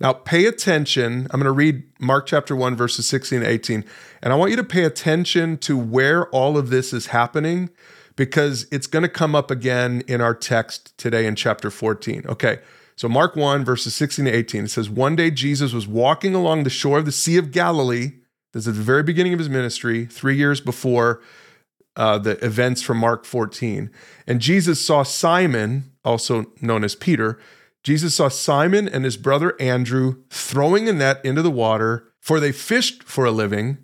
Now, 0.00 0.14
pay 0.14 0.46
attention. 0.46 1.26
I'm 1.30 1.38
going 1.38 1.44
to 1.44 1.52
read 1.52 1.84
Mark 2.00 2.26
chapter 2.26 2.56
1, 2.56 2.74
verses 2.74 3.06
16 3.06 3.38
and 3.38 3.46
18. 3.46 3.84
And 4.22 4.32
I 4.32 4.36
want 4.36 4.50
you 4.50 4.56
to 4.56 4.64
pay 4.64 4.84
attention 4.84 5.58
to 5.58 5.76
where 5.76 6.28
all 6.30 6.56
of 6.56 6.70
this 6.70 6.92
is 6.92 7.06
happening 7.08 7.70
because 8.16 8.66
it's 8.70 8.86
going 8.86 9.02
to 9.02 9.08
come 9.08 9.34
up 9.34 9.50
again 9.50 10.02
in 10.06 10.20
our 10.20 10.34
text 10.34 10.96
today 10.98 11.26
in 11.26 11.34
chapter 11.34 11.70
14. 11.70 12.24
Okay. 12.28 12.58
So, 12.96 13.08
Mark 13.08 13.36
1, 13.36 13.64
verses 13.64 13.94
16 13.94 14.26
to 14.26 14.30
18, 14.30 14.64
it 14.64 14.68
says, 14.68 14.90
One 14.90 15.16
day 15.16 15.30
Jesus 15.30 15.72
was 15.72 15.88
walking 15.88 16.34
along 16.34 16.64
the 16.64 16.70
shore 16.70 16.98
of 16.98 17.06
the 17.06 17.12
Sea 17.12 17.38
of 17.38 17.50
Galilee. 17.50 18.12
This 18.52 18.66
is 18.66 18.76
the 18.76 18.82
very 18.82 19.02
beginning 19.02 19.32
of 19.32 19.38
his 19.38 19.48
ministry, 19.48 20.04
three 20.04 20.36
years 20.36 20.60
before 20.60 21.22
uh, 21.96 22.18
the 22.18 22.42
events 22.44 22.82
from 22.82 22.98
Mark 22.98 23.24
14. 23.24 23.90
And 24.26 24.40
Jesus 24.40 24.84
saw 24.84 25.02
Simon, 25.02 25.90
also 26.04 26.46
known 26.60 26.84
as 26.84 26.94
Peter, 26.94 27.38
Jesus 27.82 28.14
saw 28.14 28.28
Simon 28.28 28.88
and 28.88 29.04
his 29.04 29.16
brother 29.16 29.60
Andrew 29.60 30.22
throwing 30.30 30.88
a 30.88 30.92
net 30.92 31.20
into 31.24 31.42
the 31.42 31.50
water, 31.50 32.12
for 32.20 32.38
they 32.38 32.52
fished 32.52 33.02
for 33.02 33.24
a 33.24 33.32
living. 33.32 33.78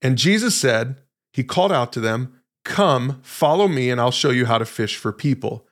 And 0.00 0.16
Jesus 0.16 0.56
said, 0.56 0.96
He 1.32 1.42
called 1.42 1.72
out 1.72 1.92
to 1.94 2.00
them, 2.00 2.40
Come, 2.64 3.20
follow 3.22 3.68
me, 3.68 3.90
and 3.90 4.00
I'll 4.00 4.10
show 4.10 4.30
you 4.30 4.46
how 4.46 4.58
to 4.58 4.64
fish 4.64 4.96
for 4.96 5.12
people. 5.12 5.66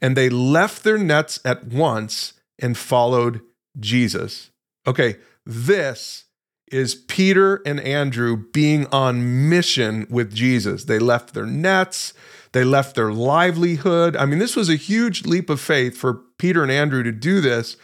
And 0.00 0.16
they 0.16 0.28
left 0.28 0.82
their 0.82 0.98
nets 0.98 1.38
at 1.44 1.64
once 1.64 2.34
and 2.58 2.76
followed 2.76 3.40
Jesus. 3.78 4.50
Okay, 4.86 5.16
this 5.46 6.24
is 6.72 6.94
Peter 6.94 7.60
and 7.66 7.78
Andrew 7.80 8.44
being 8.52 8.86
on 8.86 9.48
mission 9.48 10.06
with 10.10 10.34
Jesus. 10.34 10.84
They 10.84 10.98
left 10.98 11.34
their 11.34 11.46
nets, 11.46 12.14
they 12.52 12.64
left 12.64 12.96
their 12.96 13.12
livelihood. 13.12 14.16
I 14.16 14.26
mean, 14.26 14.38
this 14.38 14.56
was 14.56 14.68
a 14.68 14.76
huge 14.76 15.24
leap 15.24 15.48
of 15.50 15.60
faith 15.60 15.96
for 15.96 16.14
Peter 16.38 16.62
and 16.62 16.72
Andrew 16.72 17.02
to 17.02 17.12
do 17.12 17.40
this. 17.40 17.76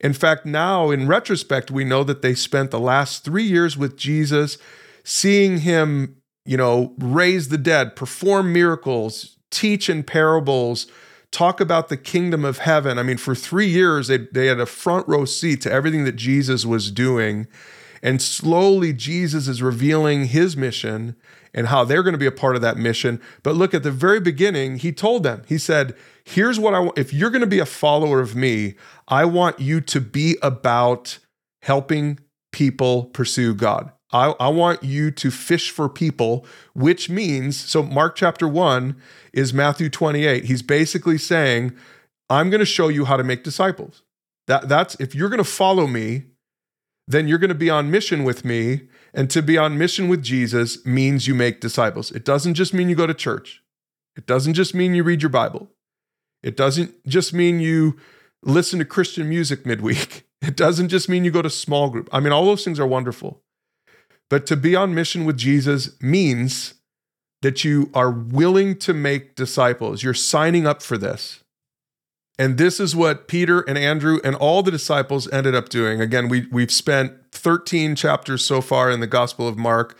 In 0.00 0.12
fact, 0.12 0.44
now 0.44 0.90
in 0.90 1.08
retrospect, 1.08 1.70
we 1.70 1.84
know 1.84 2.04
that 2.04 2.22
they 2.22 2.34
spent 2.34 2.70
the 2.70 2.80
last 2.80 3.24
three 3.24 3.44
years 3.44 3.76
with 3.76 3.96
Jesus, 3.96 4.58
seeing 5.02 5.58
him, 5.58 6.16
you 6.44 6.56
know, 6.56 6.94
raise 6.98 7.48
the 7.48 7.58
dead, 7.58 7.96
perform 7.96 8.52
miracles, 8.52 9.36
teach 9.50 9.88
in 9.88 10.02
parables, 10.02 10.86
talk 11.30 11.60
about 11.60 11.88
the 11.88 11.96
kingdom 11.96 12.44
of 12.44 12.58
heaven. 12.58 12.98
I 12.98 13.02
mean, 13.02 13.16
for 13.16 13.34
three 13.34 13.66
years, 13.66 14.08
they, 14.08 14.18
they 14.18 14.46
had 14.46 14.60
a 14.60 14.66
front 14.66 15.08
row 15.08 15.24
seat 15.24 15.60
to 15.62 15.72
everything 15.72 16.04
that 16.04 16.16
Jesus 16.16 16.64
was 16.64 16.90
doing. 16.90 17.46
And 18.02 18.20
slowly, 18.20 18.92
Jesus 18.92 19.48
is 19.48 19.62
revealing 19.62 20.26
his 20.26 20.56
mission 20.56 21.16
and 21.54 21.68
how 21.68 21.84
they're 21.84 22.02
going 22.02 22.12
to 22.12 22.18
be 22.18 22.26
a 22.26 22.32
part 22.32 22.56
of 22.56 22.62
that 22.62 22.76
mission. 22.76 23.20
But 23.42 23.54
look, 23.54 23.72
at 23.72 23.82
the 23.82 23.90
very 23.90 24.20
beginning, 24.20 24.78
he 24.78 24.92
told 24.92 25.22
them, 25.22 25.42
he 25.46 25.56
said, 25.56 25.94
Here's 26.24 26.58
what 26.58 26.74
I 26.74 26.80
want. 26.80 26.98
If 26.98 27.12
you're 27.12 27.30
going 27.30 27.40
to 27.40 27.46
be 27.46 27.58
a 27.58 27.66
follower 27.66 28.20
of 28.20 28.34
me, 28.34 28.74
I 29.08 29.24
want 29.24 29.60
you 29.60 29.80
to 29.82 30.00
be 30.00 30.36
about 30.42 31.18
helping 31.62 32.18
people 32.52 33.04
pursue 33.06 33.54
God. 33.54 33.90
I, 34.14 34.28
I, 34.38 34.48
want 34.48 34.84
you 34.84 35.10
to 35.10 35.30
fish 35.32 35.70
for 35.70 35.88
people, 35.88 36.46
which 36.72 37.10
means, 37.10 37.58
so 37.58 37.82
Mark 37.82 38.14
chapter 38.14 38.46
1 38.46 38.94
is 39.32 39.52
Matthew 39.52 39.90
28. 39.90 40.44
He's 40.44 40.62
basically 40.62 41.18
saying, 41.18 41.76
I'm 42.30 42.48
going 42.48 42.60
to 42.60 42.64
show 42.64 42.86
you 42.86 43.06
how 43.06 43.16
to 43.16 43.24
make 43.24 43.42
disciples. 43.42 44.02
That, 44.46 44.68
that's 44.68 44.94
if 45.00 45.16
you're 45.16 45.28
going 45.28 45.38
to 45.38 45.44
follow 45.44 45.88
me, 45.88 46.26
then 47.08 47.26
you're 47.26 47.38
going 47.38 47.48
to 47.48 47.56
be 47.56 47.70
on 47.70 47.90
mission 47.90 48.22
with 48.22 48.44
me. 48.44 48.82
And 49.12 49.28
to 49.30 49.42
be 49.42 49.58
on 49.58 49.78
mission 49.78 50.08
with 50.08 50.22
Jesus 50.22 50.84
means 50.86 51.26
you 51.26 51.34
make 51.34 51.60
disciples. 51.60 52.10
It 52.10 52.24
doesn't 52.24 52.54
just 52.54 52.72
mean 52.72 52.88
you 52.88 52.96
go 52.96 53.06
to 53.06 53.14
church, 53.14 53.62
it 54.16 54.26
doesn't 54.26 54.54
just 54.54 54.74
mean 54.74 54.94
you 54.94 55.02
read 55.02 55.22
your 55.22 55.30
Bible, 55.30 55.70
it 56.42 56.56
doesn't 56.56 57.06
just 57.06 57.32
mean 57.32 57.60
you 57.60 57.96
listen 58.42 58.78
to 58.78 58.84
Christian 58.84 59.28
music 59.28 59.66
midweek, 59.66 60.24
it 60.42 60.56
doesn't 60.56 60.88
just 60.88 61.08
mean 61.08 61.24
you 61.24 61.30
go 61.30 61.42
to 61.42 61.50
small 61.50 61.90
group. 61.90 62.08
I 62.12 62.20
mean, 62.20 62.32
all 62.32 62.44
those 62.44 62.64
things 62.64 62.80
are 62.80 62.86
wonderful. 62.86 63.43
But 64.34 64.46
to 64.46 64.56
be 64.56 64.74
on 64.74 64.96
mission 64.96 65.26
with 65.26 65.36
Jesus 65.36 65.90
means 66.02 66.74
that 67.42 67.62
you 67.62 67.88
are 67.94 68.10
willing 68.10 68.76
to 68.78 68.92
make 68.92 69.36
disciples. 69.36 70.02
You're 70.02 70.12
signing 70.12 70.66
up 70.66 70.82
for 70.82 70.98
this. 70.98 71.44
And 72.36 72.58
this 72.58 72.80
is 72.80 72.96
what 72.96 73.28
Peter 73.28 73.60
and 73.60 73.78
Andrew 73.78 74.18
and 74.24 74.34
all 74.34 74.64
the 74.64 74.72
disciples 74.72 75.30
ended 75.30 75.54
up 75.54 75.68
doing. 75.68 76.00
Again, 76.00 76.28
we, 76.28 76.48
we've 76.50 76.72
spent 76.72 77.12
13 77.30 77.94
chapters 77.94 78.44
so 78.44 78.60
far 78.60 78.90
in 78.90 78.98
the 78.98 79.06
Gospel 79.06 79.46
of 79.46 79.56
Mark 79.56 79.96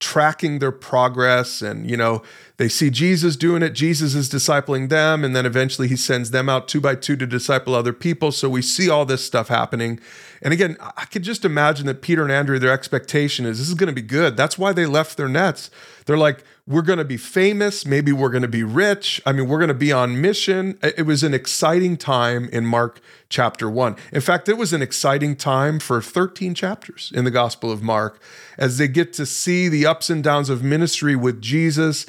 tracking 0.00 0.58
their 0.58 0.72
progress 0.72 1.62
and 1.62 1.88
you 1.88 1.96
know 1.96 2.22
they 2.56 2.68
see 2.68 2.90
jesus 2.90 3.36
doing 3.36 3.62
it 3.62 3.70
jesus 3.70 4.14
is 4.14 4.28
discipling 4.28 4.88
them 4.88 5.24
and 5.24 5.34
then 5.34 5.46
eventually 5.46 5.88
he 5.88 5.96
sends 5.96 6.30
them 6.30 6.48
out 6.48 6.68
two 6.68 6.80
by 6.80 6.94
two 6.94 7.16
to 7.16 7.26
disciple 7.26 7.74
other 7.74 7.92
people 7.92 8.32
so 8.32 8.48
we 8.48 8.62
see 8.62 8.88
all 8.88 9.04
this 9.04 9.24
stuff 9.24 9.48
happening 9.48 9.98
and 10.42 10.52
again 10.52 10.76
i 10.96 11.04
could 11.04 11.22
just 11.22 11.44
imagine 11.44 11.86
that 11.86 12.02
peter 12.02 12.22
and 12.22 12.32
andrew 12.32 12.58
their 12.58 12.72
expectation 12.72 13.46
is 13.46 13.58
this 13.58 13.68
is 13.68 13.74
going 13.74 13.88
to 13.88 13.92
be 13.92 14.02
good 14.02 14.36
that's 14.36 14.58
why 14.58 14.72
they 14.72 14.86
left 14.86 15.16
their 15.16 15.28
nets 15.28 15.70
they're 16.06 16.16
like 16.16 16.44
we're 16.68 16.82
going 16.82 16.98
to 16.98 17.04
be 17.04 17.16
famous. 17.16 17.86
Maybe 17.86 18.10
we're 18.10 18.30
going 18.30 18.42
to 18.42 18.48
be 18.48 18.64
rich. 18.64 19.22
I 19.24 19.30
mean, 19.30 19.48
we're 19.48 19.58
going 19.58 19.68
to 19.68 19.74
be 19.74 19.92
on 19.92 20.20
mission. 20.20 20.78
It 20.82 21.06
was 21.06 21.22
an 21.22 21.32
exciting 21.32 21.96
time 21.96 22.48
in 22.48 22.66
Mark 22.66 23.00
chapter 23.28 23.70
one. 23.70 23.94
In 24.12 24.20
fact, 24.20 24.48
it 24.48 24.56
was 24.56 24.72
an 24.72 24.82
exciting 24.82 25.36
time 25.36 25.78
for 25.78 26.02
13 26.02 26.54
chapters 26.54 27.12
in 27.14 27.24
the 27.24 27.30
Gospel 27.30 27.70
of 27.70 27.82
Mark 27.84 28.20
as 28.58 28.78
they 28.78 28.88
get 28.88 29.12
to 29.14 29.26
see 29.26 29.68
the 29.68 29.86
ups 29.86 30.10
and 30.10 30.24
downs 30.24 30.50
of 30.50 30.64
ministry 30.64 31.14
with 31.14 31.40
Jesus. 31.40 32.04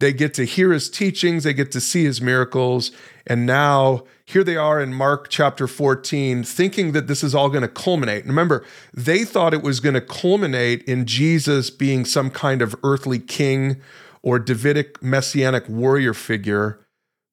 They 0.00 0.14
get 0.14 0.32
to 0.34 0.44
hear 0.44 0.72
his 0.72 0.90
teachings, 0.90 1.44
they 1.44 1.52
get 1.52 1.70
to 1.72 1.80
see 1.80 2.04
his 2.04 2.20
miracles. 2.20 2.90
And 3.26 3.46
now 3.46 4.04
here 4.24 4.42
they 4.42 4.56
are 4.56 4.80
in 4.80 4.94
Mark 4.94 5.28
chapter 5.28 5.66
14, 5.66 6.42
thinking 6.42 6.92
that 6.92 7.06
this 7.06 7.22
is 7.22 7.34
all 7.34 7.50
going 7.50 7.62
to 7.62 7.68
culminate. 7.68 8.24
remember, 8.24 8.64
they 8.94 9.24
thought 9.24 9.54
it 9.54 9.62
was 9.62 9.78
going 9.78 9.94
to 9.94 10.00
culminate 10.00 10.82
in 10.84 11.04
Jesus 11.04 11.68
being 11.68 12.04
some 12.04 12.30
kind 12.30 12.62
of 12.62 12.74
earthly 12.82 13.18
king 13.18 13.80
or 14.22 14.38
Davidic 14.38 15.02
messianic 15.02 15.68
warrior 15.68 16.14
figure, 16.14 16.80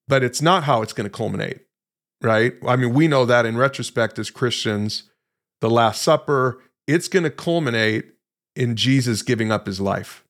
but 0.08 0.22
it's 0.22 0.42
not 0.42 0.66
how 0.66 0.82
it's 0.82 0.94
going 0.94 1.10
to 1.10 1.18
culminate, 1.18 1.62
right? 2.22 2.54
I 2.68 2.76
mean, 2.76 2.94
we 2.94 3.08
know 3.08 3.26
that 3.26 3.46
in 3.46 3.58
retrospect 3.58 4.20
as 4.20 4.30
Christians, 4.30 5.04
the 5.62 5.70
Last 5.70 6.02
Supper, 6.02 6.62
it's 6.86 7.08
going 7.08 7.24
to 7.24 7.30
culminate 7.30 8.06
in 8.58 8.76
Jesus 8.76 9.22
giving 9.22 9.54
up 9.54 9.68
his 9.68 9.80
life. 9.80 10.26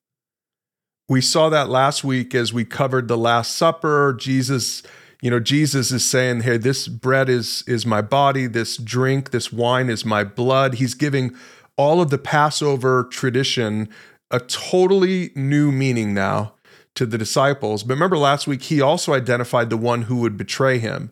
We 1.09 1.21
saw 1.21 1.47
that 1.49 1.69
last 1.69 2.03
week 2.03 2.35
as 2.35 2.51
we 2.51 2.65
covered 2.65 3.07
the 3.07 3.17
Last 3.17 3.55
Supper. 3.55 4.13
Jesus, 4.19 4.83
you 5.21 5.31
know, 5.31 5.39
Jesus 5.39 5.89
is 5.89 6.03
saying, 6.03 6.41
"Hey, 6.41 6.57
this 6.57 6.89
bread 6.89 7.29
is 7.29 7.63
is 7.65 7.85
my 7.85 8.01
body, 8.01 8.45
this 8.45 8.75
drink, 8.75 9.31
this 9.31 9.51
wine 9.51 9.89
is 9.89 10.03
my 10.03 10.25
blood." 10.25 10.75
He's 10.75 10.93
giving 10.95 11.33
all 11.77 12.01
of 12.01 12.09
the 12.09 12.17
Passover 12.17 13.07
tradition 13.09 13.87
a 14.31 14.41
totally 14.41 15.31
new 15.33 15.71
meaning 15.71 16.13
now 16.13 16.53
to 16.95 17.05
the 17.05 17.17
disciples. 17.17 17.83
But 17.83 17.93
remember 17.93 18.17
last 18.17 18.45
week 18.45 18.63
he 18.63 18.81
also 18.81 19.13
identified 19.13 19.69
the 19.69 19.77
one 19.77 20.03
who 20.03 20.17
would 20.17 20.35
betray 20.35 20.77
him. 20.77 21.11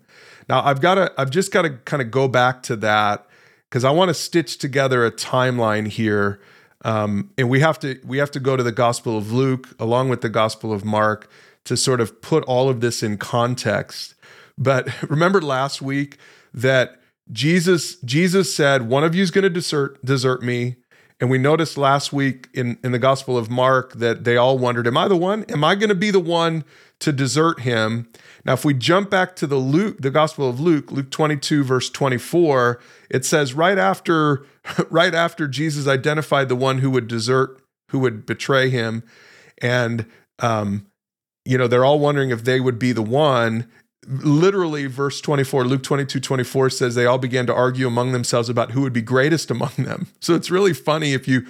Now 0.50 0.62
I've 0.66 0.82
got 0.82 0.96
to 0.96 1.14
I've 1.18 1.30
just 1.30 1.54
got 1.54 1.62
to 1.62 1.70
kind 1.70 2.02
of 2.02 2.12
go 2.12 2.28
back 2.28 2.64
to 2.64 2.75
that 2.78 3.25
because 3.70 3.86
I 3.86 3.92
want 3.92 4.10
to 4.10 4.14
stitch 4.14 4.58
together 4.58 5.06
a 5.06 5.12
timeline 5.12 5.88
here. 5.88 6.42
Um, 6.84 7.32
and 7.38 7.50
we 7.50 7.62
have 7.62 7.79
to 7.79 8.00
we 8.05 8.17
have 8.17 8.32
to 8.32 8.39
go 8.39 8.55
to 8.55 8.63
the 8.63 8.72
Gospel 8.72 9.17
of 9.17 9.32
Luke 9.32 9.70
along 9.79 10.10
with 10.10 10.22
the 10.22 10.29
Gospel 10.29 10.72
of 10.74 10.86
Mark 10.86 11.29
to 11.65 11.75
sort 11.75 12.00
of 12.00 12.22
put 12.22 12.44
all 12.44 12.70
of 12.70 12.82
this 12.82 13.01
in 13.01 13.17
context. 13.17 14.15
But 14.58 15.01
remember 15.10 15.41
last 15.41 15.82
week 15.82 16.17
that 16.53 17.00
Jesus 17.32 17.96
Jesus 18.01 18.53
said, 18.53 18.89
"One 18.89 19.03
of 19.03 19.15
you 19.15 19.24
is 19.24 19.32
going 19.32 19.44
to 19.44 19.50
desert 19.50 20.03
desert 20.05 20.44
me." 20.44 20.77
And 21.22 21.29
we 21.29 21.38
noticed 21.38 21.77
last 21.77 22.12
week 22.12 22.50
in, 22.53 22.77
in 22.84 22.91
the 22.91 23.00
Gospel 23.00 23.38
of 23.38 23.50
Mark 23.50 23.94
that 23.94 24.25
they 24.25 24.36
all 24.36 24.58
wondered, 24.58 24.86
Am 24.86 24.98
I 24.98 25.08
the 25.08 25.15
one? 25.15 25.46
Am 25.46 25.63
I 25.63 25.75
going 25.75 25.88
to 25.88 25.96
be 25.96 26.12
the 26.12 26.20
one 26.20 26.65
to 27.00 27.12
desert 27.12 27.62
him? 27.62 28.10
Now, 28.46 28.54
if 28.54 28.64
we 28.64 28.74
jump 28.74 29.10
back 29.10 29.36
to 29.38 29.48
the 29.48 29.58
Luke, 29.58 29.98
the 30.00 30.12
Gospel 30.12 30.50
of 30.50 30.60
Luke, 30.60 30.92
Luke 30.92 31.10
22, 31.12 31.64
verse 31.64 31.90
24, 31.90 32.80
it 33.10 33.25
says 33.25 33.54
right 33.54 33.78
after, 33.78 34.46
right 34.90 35.14
after 35.14 35.48
Jesus 35.48 35.88
identified 35.88 36.50
the 36.50 36.56
one 36.56 36.80
who 36.80 36.92
would 36.92 37.08
desert, 37.08 37.62
who 37.90 38.00
would 38.00 38.25
betray 38.25 38.70
him, 38.70 39.04
and 39.62 40.06
um, 40.40 40.86
you 41.46 41.58
know, 41.58 41.68
they're 41.68 41.86
all 41.86 42.00
wondering 42.00 42.32
if 42.32 42.44
they 42.44 42.60
would 42.60 42.80
be 42.80 42.92
the 42.92 43.04
one. 43.04 43.70
Literally, 44.08 44.88
verse 44.88 45.22
24, 45.22 45.64
Luke 45.66 45.84
22, 45.84 46.20
24 46.20 46.70
says 46.72 46.96
they 46.96 47.06
all 47.06 47.18
began 47.18 47.46
to 47.48 47.54
argue 47.54 47.88
among 47.88 48.12
themselves 48.12 48.50
about 48.50 48.72
who 48.72 48.82
would 48.82 48.94
be 48.94 49.02
greatest 49.02 49.50
among 49.50 49.72
them. 49.78 50.08
So 50.20 50.34
it's 50.34 50.50
really 50.52 50.74
funny 50.74 51.14
if 51.14 51.28
you 51.28 51.46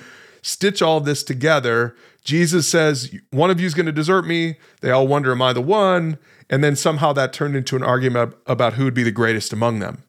stitch 0.45 0.81
all 0.81 0.99
this 0.99 1.23
together. 1.23 1.95
Jesus 2.23 2.67
says, 2.67 3.13
One 3.31 3.49
of 3.49 3.59
you 3.59 3.65
is 3.65 3.73
going 3.73 3.87
to 3.87 3.91
desert 3.91 4.27
me. 4.27 4.57
They 4.81 4.91
all 4.91 5.07
wonder, 5.07 5.31
Am 5.31 5.41
I 5.41 5.53
the 5.53 5.61
one? 5.61 6.19
And 6.49 6.63
then 6.63 6.75
somehow 6.75 7.13
that 7.13 7.33
turned 7.33 7.55
into 7.55 7.75
an 7.75 7.83
argument 7.83 8.35
about 8.45 8.73
who 8.73 8.83
would 8.83 8.93
be 8.93 9.03
the 9.03 9.11
greatest 9.11 9.51
among 9.51 9.79
them. 9.79 10.03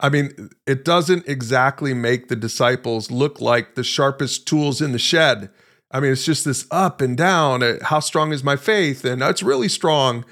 I 0.00 0.10
mean, 0.10 0.50
it 0.66 0.84
doesn't 0.84 1.26
exactly 1.26 1.94
make 1.94 2.28
the 2.28 2.36
disciples 2.36 3.10
look 3.10 3.40
like 3.40 3.74
the 3.74 3.82
sharpest 3.82 4.46
tools 4.46 4.80
in 4.80 4.92
the 4.92 4.98
shed. 4.98 5.50
I 5.90 6.00
mean, 6.00 6.12
it's 6.12 6.26
just 6.26 6.44
this 6.44 6.66
up 6.70 7.00
and 7.00 7.16
down. 7.16 7.62
Uh, 7.62 7.78
how 7.82 8.00
strong 8.00 8.32
is 8.32 8.44
my 8.44 8.56
faith? 8.56 9.04
And 9.04 9.22
it's 9.22 9.42
really 9.42 9.68
strong. 9.68 10.24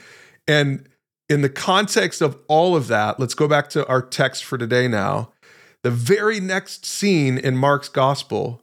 And 0.47 0.87
in 1.29 1.41
the 1.41 1.49
context 1.49 2.21
of 2.21 2.39
all 2.47 2.77
of 2.77 2.89
that, 2.89 3.19
let's 3.19 3.35
go 3.35 3.49
back 3.49 3.71
to 3.71 3.87
our 3.89 4.03
text 4.03 4.45
for 4.45 4.59
today 4.59 4.87
now. 4.87 5.33
The 5.83 5.91
very 5.91 6.39
next 6.39 6.85
scene 6.85 7.39
in 7.39 7.57
Mark's 7.57 7.89
gospel 7.89 8.63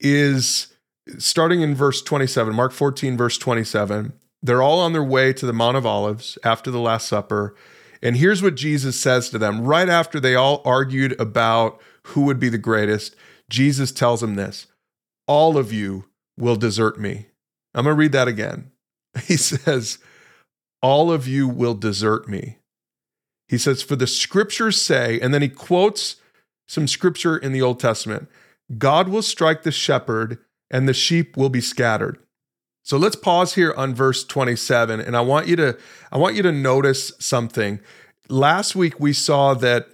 is 0.00 0.74
starting 1.18 1.60
in 1.60 1.74
verse 1.74 2.02
27, 2.02 2.54
Mark 2.54 2.72
14, 2.72 3.16
verse 3.16 3.38
27. 3.38 4.12
They're 4.42 4.62
all 4.62 4.80
on 4.80 4.92
their 4.92 5.04
way 5.04 5.32
to 5.34 5.46
the 5.46 5.52
Mount 5.52 5.76
of 5.76 5.86
Olives 5.86 6.38
after 6.44 6.70
the 6.70 6.80
Last 6.80 7.08
Supper. 7.08 7.54
And 8.02 8.16
here's 8.16 8.42
what 8.42 8.54
Jesus 8.54 8.98
says 8.98 9.28
to 9.30 9.38
them 9.38 9.62
right 9.62 9.88
after 9.88 10.18
they 10.18 10.34
all 10.34 10.62
argued 10.64 11.18
about 11.20 11.80
who 12.08 12.22
would 12.22 12.40
be 12.40 12.48
the 12.48 12.58
greatest. 12.58 13.14
Jesus 13.50 13.92
tells 13.92 14.20
them 14.20 14.36
this 14.36 14.66
All 15.26 15.58
of 15.58 15.72
you 15.72 16.06
will 16.38 16.56
desert 16.56 16.98
me. 16.98 17.26
I'm 17.74 17.84
going 17.84 17.94
to 17.94 17.98
read 17.98 18.12
that 18.12 18.28
again. 18.28 18.70
He 19.24 19.36
says, 19.36 19.98
All 20.82 21.12
of 21.12 21.26
you 21.26 21.48
will 21.48 21.74
desert 21.74 22.28
me. 22.28 22.58
He 23.48 23.58
says, 23.58 23.82
For 23.82 23.96
the 23.96 24.06
scriptures 24.06 24.80
say, 24.80 25.20
and 25.20 25.34
then 25.34 25.42
he 25.42 25.48
quotes 25.48 26.16
some 26.68 26.86
scripture 26.86 27.36
in 27.36 27.52
the 27.52 27.60
Old 27.60 27.80
Testament 27.80 28.28
God 28.78 29.08
will 29.08 29.22
strike 29.22 29.62
the 29.62 29.72
shepherd, 29.72 30.38
and 30.70 30.88
the 30.88 30.94
sheep 30.94 31.36
will 31.36 31.48
be 31.48 31.60
scattered. 31.60 32.18
So 32.82 32.96
let's 32.96 33.16
pause 33.16 33.54
here 33.54 33.74
on 33.76 33.94
verse 33.94 34.24
27 34.24 35.00
and 35.00 35.16
I 35.16 35.20
want 35.20 35.46
you 35.46 35.56
to 35.56 35.78
I 36.10 36.18
want 36.18 36.34
you 36.34 36.42
to 36.42 36.52
notice 36.52 37.12
something. 37.18 37.78
Last 38.28 38.74
week 38.74 38.98
we 38.98 39.12
saw 39.12 39.54
that 39.54 39.88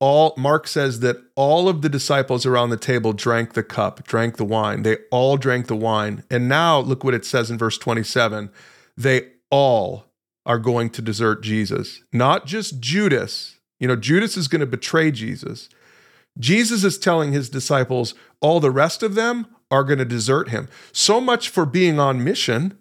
all 0.00 0.34
Mark 0.38 0.68
says 0.68 1.00
that 1.00 1.16
all 1.34 1.68
of 1.68 1.82
the 1.82 1.88
disciples 1.88 2.46
around 2.46 2.70
the 2.70 2.76
table 2.76 3.12
drank 3.12 3.54
the 3.54 3.64
cup, 3.64 4.04
drank 4.04 4.36
the 4.36 4.44
wine. 4.44 4.82
They 4.82 4.98
all 5.10 5.36
drank 5.36 5.66
the 5.66 5.76
wine. 5.76 6.22
And 6.30 6.48
now 6.48 6.78
look 6.78 7.02
what 7.02 7.14
it 7.14 7.24
says 7.24 7.50
in 7.50 7.58
verse 7.58 7.76
27. 7.76 8.50
They 8.96 9.28
all 9.50 10.06
are 10.46 10.58
going 10.58 10.90
to 10.90 11.02
desert 11.02 11.42
Jesus. 11.42 12.02
Not 12.12 12.46
just 12.46 12.80
Judas. 12.80 13.58
You 13.80 13.88
know, 13.88 13.96
Judas 13.96 14.36
is 14.36 14.48
going 14.48 14.60
to 14.60 14.66
betray 14.66 15.10
Jesus. 15.10 15.68
Jesus 16.38 16.84
is 16.84 16.98
telling 16.98 17.32
his 17.32 17.48
disciples, 17.50 18.14
all 18.40 18.60
the 18.60 18.70
rest 18.70 19.02
of 19.02 19.14
them 19.14 19.46
are 19.70 19.84
going 19.84 19.98
to 19.98 20.04
desert 20.04 20.48
him. 20.48 20.68
So 20.92 21.20
much 21.20 21.48
for 21.48 21.66
being 21.66 21.98
on 21.98 22.24
mission, 22.24 22.78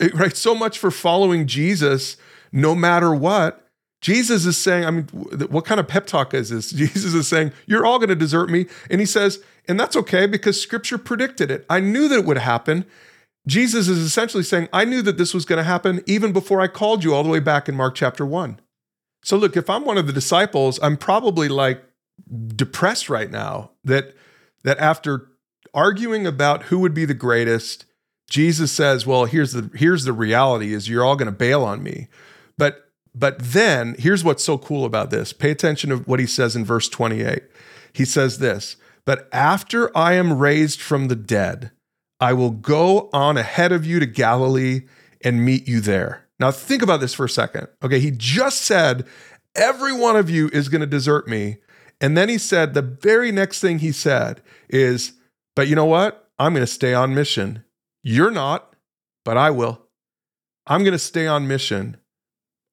eh, 0.00 0.08
right? 0.14 0.36
So 0.36 0.54
much 0.54 0.78
for 0.78 0.90
following 0.90 1.46
Jesus 1.46 2.16
no 2.52 2.74
matter 2.74 3.14
what. 3.14 3.64
Jesus 4.00 4.46
is 4.46 4.56
saying, 4.56 4.84
I 4.84 4.90
mean, 4.90 5.04
what 5.50 5.64
kind 5.64 5.80
of 5.80 5.88
pep 5.88 6.06
talk 6.06 6.32
is 6.32 6.50
this? 6.50 6.70
Jesus 6.72 7.14
is 7.14 7.26
saying, 7.26 7.52
You're 7.66 7.84
all 7.84 7.98
going 7.98 8.08
to 8.10 8.14
desert 8.14 8.48
me. 8.48 8.66
And 8.90 9.00
he 9.00 9.06
says, 9.06 9.42
And 9.66 9.78
that's 9.78 9.96
okay 9.96 10.26
because 10.26 10.60
scripture 10.60 10.98
predicted 10.98 11.50
it. 11.50 11.66
I 11.68 11.80
knew 11.80 12.08
that 12.08 12.20
it 12.20 12.24
would 12.24 12.38
happen. 12.38 12.84
Jesus 13.46 13.88
is 13.88 13.98
essentially 13.98 14.42
saying, 14.42 14.68
I 14.72 14.84
knew 14.84 15.02
that 15.02 15.16
this 15.16 15.32
was 15.32 15.44
going 15.44 15.56
to 15.56 15.64
happen 15.64 16.02
even 16.06 16.32
before 16.32 16.60
I 16.60 16.68
called 16.68 17.02
you 17.02 17.14
all 17.14 17.22
the 17.22 17.30
way 17.30 17.40
back 17.40 17.68
in 17.68 17.74
Mark 17.74 17.94
chapter 17.94 18.26
1. 18.26 18.60
So, 19.24 19.36
look, 19.36 19.56
if 19.56 19.68
I'm 19.68 19.84
one 19.84 19.98
of 19.98 20.06
the 20.06 20.12
disciples, 20.12 20.78
I'm 20.82 20.96
probably 20.96 21.48
like 21.48 21.82
depressed 22.54 23.08
right 23.08 23.30
now 23.30 23.70
that, 23.84 24.14
that 24.64 24.78
after 24.78 25.28
arguing 25.74 26.26
about 26.26 26.64
who 26.64 26.78
would 26.80 26.94
be 26.94 27.04
the 27.04 27.14
greatest, 27.14 27.84
Jesus 28.28 28.70
says, 28.70 29.06
"Well, 29.06 29.24
here's 29.24 29.52
the 29.52 29.70
here's 29.74 30.04
the 30.04 30.12
reality 30.12 30.74
is 30.74 30.88
you're 30.88 31.04
all 31.04 31.16
going 31.16 31.26
to 31.26 31.32
bail 31.32 31.64
on 31.64 31.82
me." 31.82 32.08
But 32.56 32.90
but 33.14 33.38
then 33.38 33.96
here's 33.98 34.22
what's 34.22 34.44
so 34.44 34.58
cool 34.58 34.84
about 34.84 35.10
this. 35.10 35.32
Pay 35.32 35.50
attention 35.50 35.90
to 35.90 35.96
what 35.98 36.20
he 36.20 36.26
says 36.26 36.54
in 36.54 36.64
verse 36.64 36.88
28. 36.88 37.42
He 37.92 38.04
says 38.04 38.38
this, 38.38 38.76
"But 39.04 39.28
after 39.32 39.96
I 39.96 40.12
am 40.12 40.38
raised 40.38 40.80
from 40.80 41.08
the 41.08 41.16
dead, 41.16 41.70
I 42.20 42.34
will 42.34 42.50
go 42.50 43.08
on 43.12 43.36
ahead 43.36 43.72
of 43.72 43.86
you 43.86 43.98
to 43.98 44.06
Galilee 44.06 44.82
and 45.22 45.44
meet 45.44 45.66
you 45.66 45.80
there." 45.80 46.26
Now 46.38 46.50
think 46.50 46.82
about 46.82 47.00
this 47.00 47.14
for 47.14 47.24
a 47.24 47.30
second. 47.30 47.68
Okay, 47.82 47.98
he 47.98 48.10
just 48.10 48.60
said 48.60 49.06
every 49.56 49.92
one 49.92 50.16
of 50.16 50.28
you 50.28 50.50
is 50.52 50.68
going 50.68 50.82
to 50.82 50.86
desert 50.86 51.26
me. 51.26 51.58
And 52.00 52.16
then 52.16 52.28
he 52.28 52.38
said 52.38 52.74
the 52.74 52.82
very 52.82 53.32
next 53.32 53.60
thing 53.60 53.80
he 53.80 53.92
said 53.92 54.40
is 54.68 55.12
but 55.58 55.66
you 55.66 55.74
know 55.74 55.86
what? 55.86 56.30
I'm 56.38 56.52
going 56.52 56.64
to 56.64 56.72
stay 56.72 56.94
on 56.94 57.16
mission. 57.16 57.64
You're 58.04 58.30
not, 58.30 58.76
but 59.24 59.36
I 59.36 59.50
will. 59.50 59.82
I'm 60.68 60.84
going 60.84 60.92
to 60.92 60.98
stay 61.00 61.26
on 61.26 61.48
mission. 61.48 61.96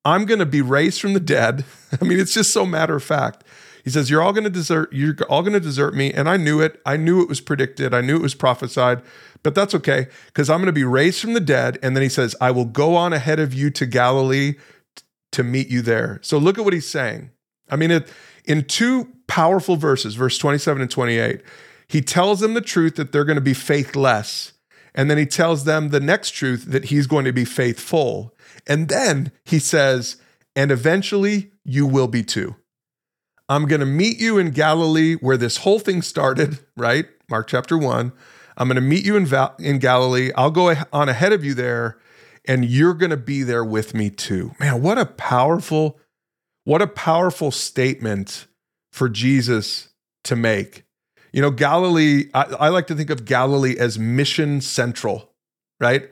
I'm 0.05 0.25
going 0.25 0.37
to 0.37 0.45
be 0.45 0.61
raised 0.61 1.01
from 1.01 1.15
the 1.15 1.19
dead. 1.19 1.65
I 1.99 2.05
mean, 2.05 2.19
it's 2.19 2.35
just 2.35 2.53
so 2.53 2.63
matter 2.63 2.95
of 2.95 3.03
fact. 3.03 3.43
He 3.83 3.89
says, 3.89 4.11
You're 4.11 4.21
all 4.21 4.33
going 4.33 4.43
to 4.43 4.51
desert, 4.51 4.93
you're 4.93 5.15
all 5.29 5.41
going 5.41 5.53
to 5.53 5.59
desert 5.59 5.95
me. 5.95 6.13
And 6.13 6.29
I 6.29 6.37
knew 6.37 6.61
it. 6.61 6.79
I 6.85 6.95
knew 6.95 7.23
it 7.23 7.27
was 7.27 7.41
predicted. 7.41 7.91
I 7.91 8.01
knew 8.01 8.17
it 8.17 8.21
was 8.21 8.35
prophesied, 8.35 9.01
but 9.41 9.55
that's 9.55 9.73
okay 9.73 10.05
because 10.27 10.47
I'm 10.47 10.59
going 10.59 10.67
to 10.67 10.71
be 10.71 10.83
raised 10.83 11.19
from 11.19 11.33
the 11.33 11.39
dead. 11.39 11.79
And 11.81 11.95
then 11.95 12.03
he 12.03 12.09
says, 12.09 12.35
I 12.39 12.51
will 12.51 12.65
go 12.65 12.95
on 12.95 13.13
ahead 13.13 13.39
of 13.39 13.51
you 13.51 13.71
to 13.71 13.87
Galilee 13.87 14.57
to 15.31 15.43
meet 15.43 15.69
you 15.69 15.81
there. 15.81 16.19
So 16.21 16.37
look 16.37 16.59
at 16.59 16.65
what 16.65 16.73
he's 16.73 16.87
saying. 16.87 17.31
I 17.67 17.77
mean, 17.77 17.89
it, 17.89 18.07
in 18.45 18.65
two 18.65 19.14
powerful 19.27 19.75
verses, 19.75 20.15
verse 20.15 20.37
27 20.37 20.81
and 20.81 20.91
28, 20.91 21.41
he 21.87 22.01
tells 22.01 22.39
them 22.39 22.53
the 22.53 22.61
truth 22.61 22.95
that 22.95 23.11
they're 23.11 23.25
going 23.25 23.35
to 23.35 23.41
be 23.41 23.53
faithless. 23.53 24.53
And 24.93 25.09
then 25.09 25.17
he 25.17 25.25
tells 25.25 25.65
them 25.65 25.89
the 25.89 25.99
next 25.99 26.31
truth 26.31 26.65
that 26.65 26.85
he's 26.85 27.05
going 27.05 27.25
to 27.25 27.33
be 27.33 27.45
faithful. 27.45 28.33
And 28.65 28.87
then 28.87 29.31
he 29.43 29.59
says, 29.59 30.17
and 30.55 30.71
eventually 30.71 31.51
you 31.63 31.85
will 31.85 32.07
be 32.07 32.23
too. 32.23 32.55
I'm 33.49 33.65
going 33.67 33.81
to 33.81 33.85
meet 33.85 34.19
you 34.19 34.37
in 34.37 34.51
Galilee 34.51 35.15
where 35.15 35.37
this 35.37 35.57
whole 35.57 35.79
thing 35.79 36.01
started, 36.01 36.59
right? 36.77 37.05
Mark 37.29 37.47
chapter 37.47 37.77
1. 37.77 38.11
I'm 38.57 38.67
going 38.67 38.75
to 38.75 38.81
meet 38.81 39.05
you 39.05 39.17
in, 39.17 39.25
Val- 39.25 39.55
in 39.59 39.79
Galilee. 39.79 40.31
I'll 40.35 40.49
go 40.51 40.73
on 40.93 41.09
ahead 41.09 41.33
of 41.33 41.43
you 41.43 41.53
there 41.53 41.99
and 42.47 42.65
you're 42.65 42.93
going 42.93 43.09
to 43.09 43.17
be 43.17 43.43
there 43.43 43.65
with 43.65 43.93
me 43.93 44.09
too. 44.09 44.53
Man, 44.59 44.81
what 44.81 44.97
a 44.97 45.05
powerful 45.05 45.99
what 46.63 46.81
a 46.81 46.87
powerful 46.87 47.51
statement 47.51 48.47
for 48.95 49.09
Jesus 49.09 49.89
to 50.23 50.37
make. 50.37 50.85
You 51.33 51.41
know, 51.41 51.51
Galilee, 51.51 52.29
I, 52.33 52.43
I 52.43 52.69
like 52.69 52.87
to 52.87 52.95
think 52.95 53.09
of 53.09 53.25
Galilee 53.25 53.75
as 53.77 53.99
mission 53.99 54.61
central, 54.61 55.33
right? 55.81 56.09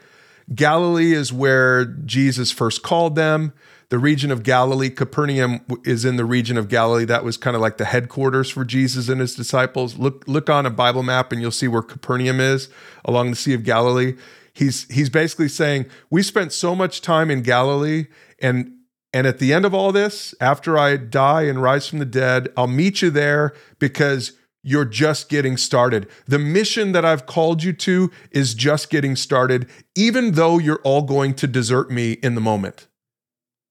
Galilee 0.53 1.13
is 1.13 1.31
where 1.31 1.85
Jesus 1.85 2.51
first 2.51 2.83
called 2.83 3.15
them. 3.15 3.53
The 3.87 3.97
region 3.99 4.31
of 4.31 4.43
Galilee, 4.43 4.89
Capernaum 4.89 5.61
is 5.85 6.03
in 6.03 6.17
the 6.17 6.25
region 6.25 6.57
of 6.57 6.67
Galilee. 6.67 7.05
That 7.05 7.23
was 7.23 7.37
kind 7.37 7.55
of 7.55 7.61
like 7.61 7.77
the 7.77 7.85
headquarters 7.85 8.49
for 8.49 8.65
Jesus 8.65 9.07
and 9.07 9.21
his 9.21 9.33
disciples. 9.33 9.97
Look, 9.97 10.25
look 10.27 10.49
on 10.49 10.65
a 10.65 10.69
Bible 10.69 11.03
map 11.03 11.31
and 11.31 11.39
you'll 11.41 11.51
see 11.51 11.69
where 11.69 11.83
Capernaum 11.83 12.41
is 12.41 12.67
along 13.05 13.29
the 13.29 13.37
Sea 13.37 13.53
of 13.53 13.63
Galilee. 13.63 14.17
He's 14.51 14.91
he's 14.91 15.09
basically 15.09 15.47
saying, 15.47 15.85
We 16.09 16.21
spent 16.21 16.51
so 16.51 16.75
much 16.75 16.99
time 16.99 17.31
in 17.31 17.43
Galilee, 17.43 18.07
and 18.41 18.73
and 19.13 19.27
at 19.27 19.37
the 19.37 19.53
end 19.53 19.63
of 19.63 19.73
all 19.73 19.91
this, 19.91 20.33
after 20.41 20.77
I 20.77 20.97
die 20.97 21.43
and 21.43 21.61
rise 21.61 21.87
from 21.87 21.99
the 21.99 22.05
dead, 22.05 22.49
I'll 22.57 22.67
meet 22.67 23.01
you 23.03 23.11
there 23.11 23.53
because 23.77 24.33
you're 24.63 24.85
just 24.85 25.29
getting 25.29 25.55
started. 25.57 26.09
The 26.25 26.39
mission 26.39 26.93
that 26.93 27.05
I've 27.05 27.25
called 27.25 27.63
you 27.63 27.73
to 27.73 28.11
is 28.31 28.53
just 28.53 28.89
getting 28.89 29.15
started, 29.15 29.69
even 29.93 30.31
though 30.31 30.57
you're 30.57 30.81
all 30.83 31.03
going 31.03 31.35
to 31.35 31.47
desert 31.47 31.91
me 31.91 32.13
in 32.13 32.33
the 32.33 32.41
moment. 32.41 32.87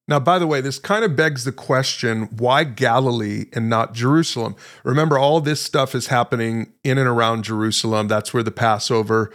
Now, 0.07 0.21
by 0.21 0.39
the 0.39 0.47
way, 0.47 0.61
this 0.61 0.79
kind 0.79 1.05
of 1.05 1.17
begs 1.17 1.45
the 1.45 1.53
question 1.53 2.29
why 2.37 2.65
Galilee 2.65 3.47
and 3.53 3.69
not 3.71 3.95
Jerusalem? 3.95 4.55
Remember, 4.85 5.17
all 5.17 5.41
this 5.41 5.61
stuff 5.61 5.95
is 5.95 6.09
happening 6.09 6.73
in 6.85 6.99
and 6.99 7.09
around 7.09 7.45
Jerusalem. 7.45 8.09
That's 8.09 8.35
where 8.35 8.43
the 8.43 8.51
Passover, 8.51 9.33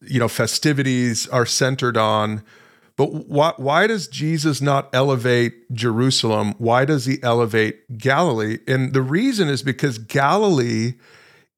you 0.00 0.20
know, 0.20 0.28
festivities 0.28 1.26
are 1.28 1.46
centered 1.46 1.96
on. 1.96 2.42
But 3.00 3.14
why, 3.14 3.54
why 3.56 3.86
does 3.86 4.08
Jesus 4.08 4.60
not 4.60 4.90
elevate 4.92 5.72
Jerusalem? 5.72 6.54
Why 6.58 6.84
does 6.84 7.06
he 7.06 7.16
elevate 7.22 7.96
Galilee? 7.96 8.58
And 8.68 8.92
the 8.92 9.00
reason 9.00 9.48
is 9.48 9.62
because 9.62 9.96
Galilee 9.96 10.96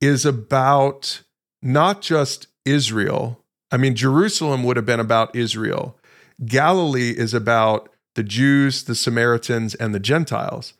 is 0.00 0.24
about 0.24 1.22
not 1.60 2.00
just 2.00 2.46
Israel. 2.64 3.44
I 3.72 3.76
mean, 3.76 3.96
Jerusalem 3.96 4.62
would 4.62 4.76
have 4.76 4.86
been 4.86 5.00
about 5.00 5.34
Israel. 5.34 5.98
Galilee 6.44 7.10
is 7.10 7.34
about 7.34 7.88
the 8.14 8.22
Jews, 8.22 8.84
the 8.84 8.94
Samaritans, 8.94 9.74
and 9.74 9.92
the 9.92 9.98
Gentiles. 9.98 10.74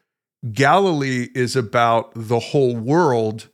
Galilee 0.53 1.27
is 1.35 1.57
about 1.57 2.13
the 2.15 2.39
whole 2.39 2.77
world 2.77 3.49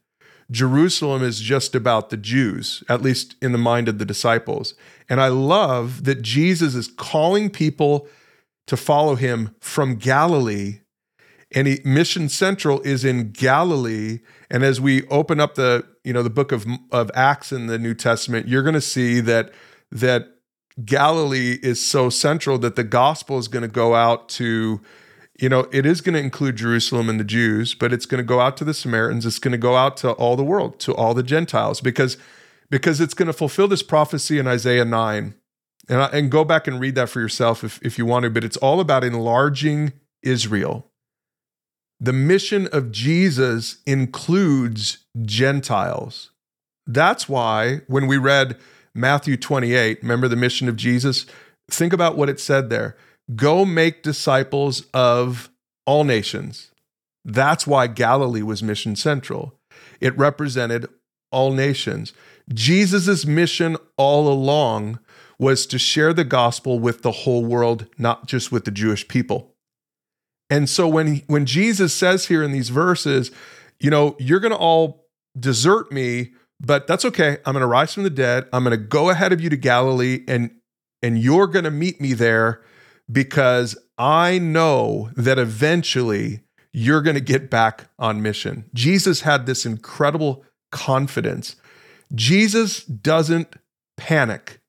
Jerusalem 0.50 1.22
is 1.22 1.40
just 1.40 1.74
about 1.74 2.10
the 2.10 2.16
Jews, 2.16 2.82
at 2.88 3.02
least 3.02 3.36
in 3.42 3.52
the 3.52 3.58
mind 3.58 3.88
of 3.88 3.98
the 3.98 4.04
disciples. 4.04 4.74
And 5.08 5.20
I 5.20 5.28
love 5.28 6.04
that 6.04 6.22
Jesus 6.22 6.74
is 6.74 6.88
calling 6.88 7.50
people 7.50 8.08
to 8.66 8.76
follow 8.76 9.14
him 9.14 9.54
from 9.60 9.96
Galilee. 9.96 10.80
And 11.54 11.66
he, 11.66 11.80
Mission 11.84 12.28
Central 12.28 12.80
is 12.82 13.04
in 13.04 13.32
Galilee. 13.32 14.20
And 14.50 14.64
as 14.64 14.80
we 14.80 15.06
open 15.08 15.40
up 15.40 15.54
the, 15.54 15.86
you 16.04 16.12
know, 16.12 16.22
the 16.22 16.30
book 16.30 16.52
of, 16.52 16.66
of 16.92 17.10
Acts 17.14 17.52
in 17.52 17.66
the 17.66 17.78
New 17.78 17.94
Testament, 17.94 18.48
you're 18.48 18.62
going 18.62 18.74
to 18.74 18.80
see 18.80 19.20
that 19.20 19.52
that 19.90 20.34
Galilee 20.84 21.58
is 21.62 21.84
so 21.84 22.10
central 22.10 22.58
that 22.58 22.76
the 22.76 22.84
gospel 22.84 23.38
is 23.38 23.48
going 23.48 23.62
to 23.62 23.68
go 23.68 23.94
out 23.94 24.28
to 24.30 24.80
you 25.38 25.48
know, 25.48 25.68
it 25.70 25.86
is 25.86 26.00
going 26.00 26.14
to 26.14 26.20
include 26.20 26.56
Jerusalem 26.56 27.08
and 27.08 27.20
the 27.20 27.24
Jews, 27.24 27.74
but 27.74 27.92
it's 27.92 28.06
going 28.06 28.18
to 28.18 28.26
go 28.26 28.40
out 28.40 28.56
to 28.56 28.64
the 28.64 28.74
Samaritans. 28.74 29.24
It's 29.24 29.38
going 29.38 29.52
to 29.52 29.58
go 29.58 29.76
out 29.76 29.96
to 29.98 30.10
all 30.12 30.34
the 30.34 30.44
world, 30.44 30.80
to 30.80 30.94
all 30.94 31.14
the 31.14 31.22
Gentiles, 31.22 31.80
because 31.80 32.16
because 32.70 33.00
it's 33.00 33.14
going 33.14 33.28
to 33.28 33.32
fulfill 33.32 33.68
this 33.68 33.82
prophecy 33.82 34.38
in 34.38 34.46
Isaiah 34.46 34.84
nine, 34.84 35.34
and 35.88 36.12
and 36.12 36.30
go 36.30 36.44
back 36.44 36.66
and 36.66 36.80
read 36.80 36.96
that 36.96 37.08
for 37.08 37.20
yourself 37.20 37.62
if 37.62 37.80
if 37.82 37.98
you 37.98 38.04
want 38.04 38.24
to. 38.24 38.30
But 38.30 38.44
it's 38.44 38.56
all 38.56 38.80
about 38.80 39.04
enlarging 39.04 39.92
Israel. 40.22 40.90
The 42.00 42.12
mission 42.12 42.68
of 42.72 42.90
Jesus 42.90 43.78
includes 43.86 45.04
Gentiles. 45.22 46.30
That's 46.86 47.28
why 47.28 47.80
when 47.86 48.06
we 48.06 48.16
read 48.16 48.56
Matthew 48.94 49.36
28, 49.36 50.02
remember 50.02 50.26
the 50.26 50.36
mission 50.36 50.68
of 50.68 50.76
Jesus? 50.76 51.26
Think 51.70 51.92
about 51.92 52.16
what 52.16 52.28
it 52.28 52.40
said 52.40 52.70
there 52.70 52.96
Go 53.34 53.64
make 53.64 54.02
disciples 54.02 54.86
of 54.94 55.50
all 55.86 56.04
nations. 56.04 56.70
That's 57.24 57.66
why 57.66 57.86
Galilee 57.86 58.42
was 58.42 58.62
mission 58.62 58.96
central. 58.96 59.58
It 60.00 60.16
represented 60.16 60.88
all 61.30 61.52
nations. 61.52 62.12
Jesus' 62.52 63.26
mission 63.26 63.76
all 63.96 64.32
along 64.32 64.98
was 65.38 65.66
to 65.66 65.78
share 65.78 66.12
the 66.12 66.24
gospel 66.24 66.78
with 66.78 67.02
the 67.02 67.12
whole 67.12 67.44
world, 67.44 67.86
not 67.98 68.26
just 68.26 68.50
with 68.50 68.64
the 68.64 68.70
Jewish 68.70 69.06
people. 69.06 69.54
And 70.50 70.68
so 70.68 70.88
when 70.88 71.14
he, 71.14 71.24
when 71.26 71.46
Jesus 71.46 71.92
says 71.92 72.26
here 72.26 72.42
in 72.42 72.52
these 72.52 72.70
verses, 72.70 73.30
you 73.78 73.90
know, 73.90 74.16
you're 74.18 74.40
going 74.40 74.52
to 74.52 74.58
all 74.58 75.06
desert 75.38 75.92
me, 75.92 76.32
but 76.60 76.86
that's 76.86 77.04
okay. 77.04 77.38
I'm 77.44 77.52
going 77.52 77.60
to 77.60 77.66
rise 77.66 77.94
from 77.94 78.02
the 78.02 78.10
dead. 78.10 78.48
I'm 78.52 78.64
going 78.64 78.76
to 78.76 78.82
go 78.82 79.10
ahead 79.10 79.32
of 79.32 79.40
you 79.40 79.50
to 79.50 79.56
Galilee 79.56 80.24
and 80.26 80.50
and 81.00 81.16
you're 81.16 81.46
going 81.46 81.64
to 81.64 81.70
meet 81.70 82.00
me 82.00 82.12
there 82.12 82.60
because 83.10 83.76
I 83.96 84.38
know 84.38 85.10
that 85.16 85.38
eventually 85.38 86.40
you're 86.72 87.02
going 87.02 87.14
to 87.14 87.20
get 87.20 87.50
back 87.50 87.88
on 87.98 88.22
mission. 88.22 88.68
Jesus 88.74 89.22
had 89.22 89.46
this 89.46 89.66
incredible 89.66 90.44
confidence. 90.70 91.56
Jesus 92.14 92.84
doesn't 92.84 93.56
panic 93.96 94.60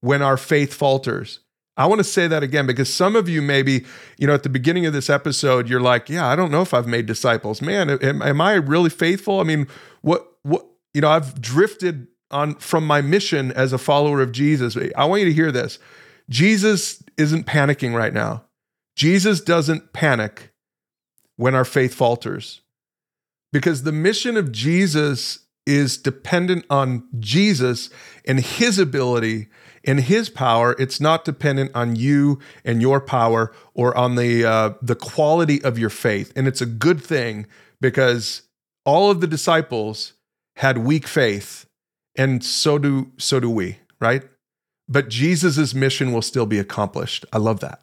when 0.00 0.22
our 0.22 0.36
faith 0.36 0.72
falters. 0.72 1.40
I 1.76 1.86
want 1.86 2.00
to 2.00 2.04
say 2.04 2.26
that 2.26 2.42
again 2.42 2.66
because 2.66 2.92
some 2.92 3.14
of 3.14 3.28
you 3.28 3.40
maybe, 3.40 3.84
you 4.18 4.26
know, 4.26 4.34
at 4.34 4.42
the 4.42 4.48
beginning 4.48 4.84
of 4.84 4.92
this 4.92 5.08
episode, 5.08 5.68
you're 5.68 5.80
like, 5.80 6.08
yeah, 6.08 6.26
I 6.26 6.34
don't 6.34 6.50
know 6.50 6.62
if 6.62 6.74
I've 6.74 6.88
made 6.88 7.06
disciples. 7.06 7.62
Man, 7.62 7.90
am, 7.90 8.20
am 8.20 8.40
I 8.40 8.54
really 8.54 8.90
faithful? 8.90 9.40
I 9.40 9.44
mean, 9.44 9.68
what, 10.02 10.26
what, 10.42 10.66
you 10.92 11.00
know, 11.00 11.08
I've 11.08 11.40
drifted 11.40 12.08
on 12.30 12.56
from 12.56 12.86
my 12.86 13.00
mission 13.00 13.52
as 13.52 13.72
a 13.72 13.78
follower 13.78 14.20
of 14.20 14.32
Jesus. 14.32 14.76
I 14.96 15.04
want 15.04 15.22
you 15.22 15.28
to 15.28 15.32
hear 15.32 15.52
this. 15.52 15.78
Jesus 16.28 17.02
isn't 17.18 17.46
panicking 17.46 17.94
right 17.94 18.14
now. 18.14 18.44
Jesus 18.96 19.40
doesn't 19.40 19.92
panic 19.92 20.52
when 21.36 21.54
our 21.54 21.64
faith 21.64 21.94
falters 21.94 22.62
because 23.52 23.82
the 23.82 23.92
mission 23.92 24.36
of 24.36 24.52
Jesus 24.52 25.40
is 25.66 25.98
dependent 25.98 26.64
on 26.70 27.06
Jesus 27.20 27.90
and 28.24 28.40
his 28.40 28.78
ability 28.78 29.48
and 29.84 30.00
his 30.00 30.30
power. 30.30 30.74
It's 30.78 31.00
not 31.00 31.24
dependent 31.24 31.70
on 31.74 31.94
you 31.94 32.38
and 32.64 32.80
your 32.80 33.00
power 33.00 33.52
or 33.74 33.96
on 33.96 34.14
the 34.14 34.44
uh, 34.44 34.70
the 34.80 34.94
quality 34.94 35.62
of 35.62 35.78
your 35.78 35.90
faith. 35.90 36.32
And 36.34 36.48
it's 36.48 36.62
a 36.62 36.66
good 36.66 37.02
thing 37.02 37.46
because 37.80 38.42
all 38.84 39.10
of 39.10 39.20
the 39.20 39.26
disciples 39.26 40.14
had 40.56 40.78
weak 40.78 41.06
faith, 41.06 41.66
and 42.16 42.42
so 42.42 42.78
do 42.78 43.12
so 43.18 43.38
do 43.38 43.50
we, 43.50 43.78
right? 44.00 44.22
But 44.88 45.08
Jesus' 45.08 45.74
mission 45.74 46.12
will 46.12 46.22
still 46.22 46.46
be 46.46 46.58
accomplished. 46.58 47.24
I 47.32 47.38
love 47.38 47.60
that. 47.60 47.80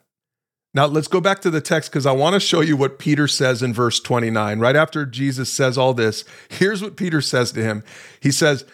Now, 0.73 0.87
let's 0.87 1.07
go 1.07 1.21
back 1.21 1.39
to 1.41 1.49
the 1.49 1.61
text 1.61 1.89
because 1.89 2.05
I 2.05 2.11
want 2.11 2.33
to 2.33 2.39
show 2.39 2.59
you 2.59 2.75
what 2.75 2.99
Peter 2.99 3.29
says 3.29 3.63
in 3.63 3.73
verse 3.73 4.01
29. 4.01 4.59
Right 4.59 4.75
after 4.75 5.05
Jesus 5.05 5.49
says 5.49 5.77
all 5.77 5.93
this, 5.93 6.25
here's 6.49 6.81
what 6.81 6.97
Peter 6.97 7.21
says 7.21 7.53
to 7.53 7.63
him 7.63 7.83
He 8.19 8.31
says, 8.31 8.65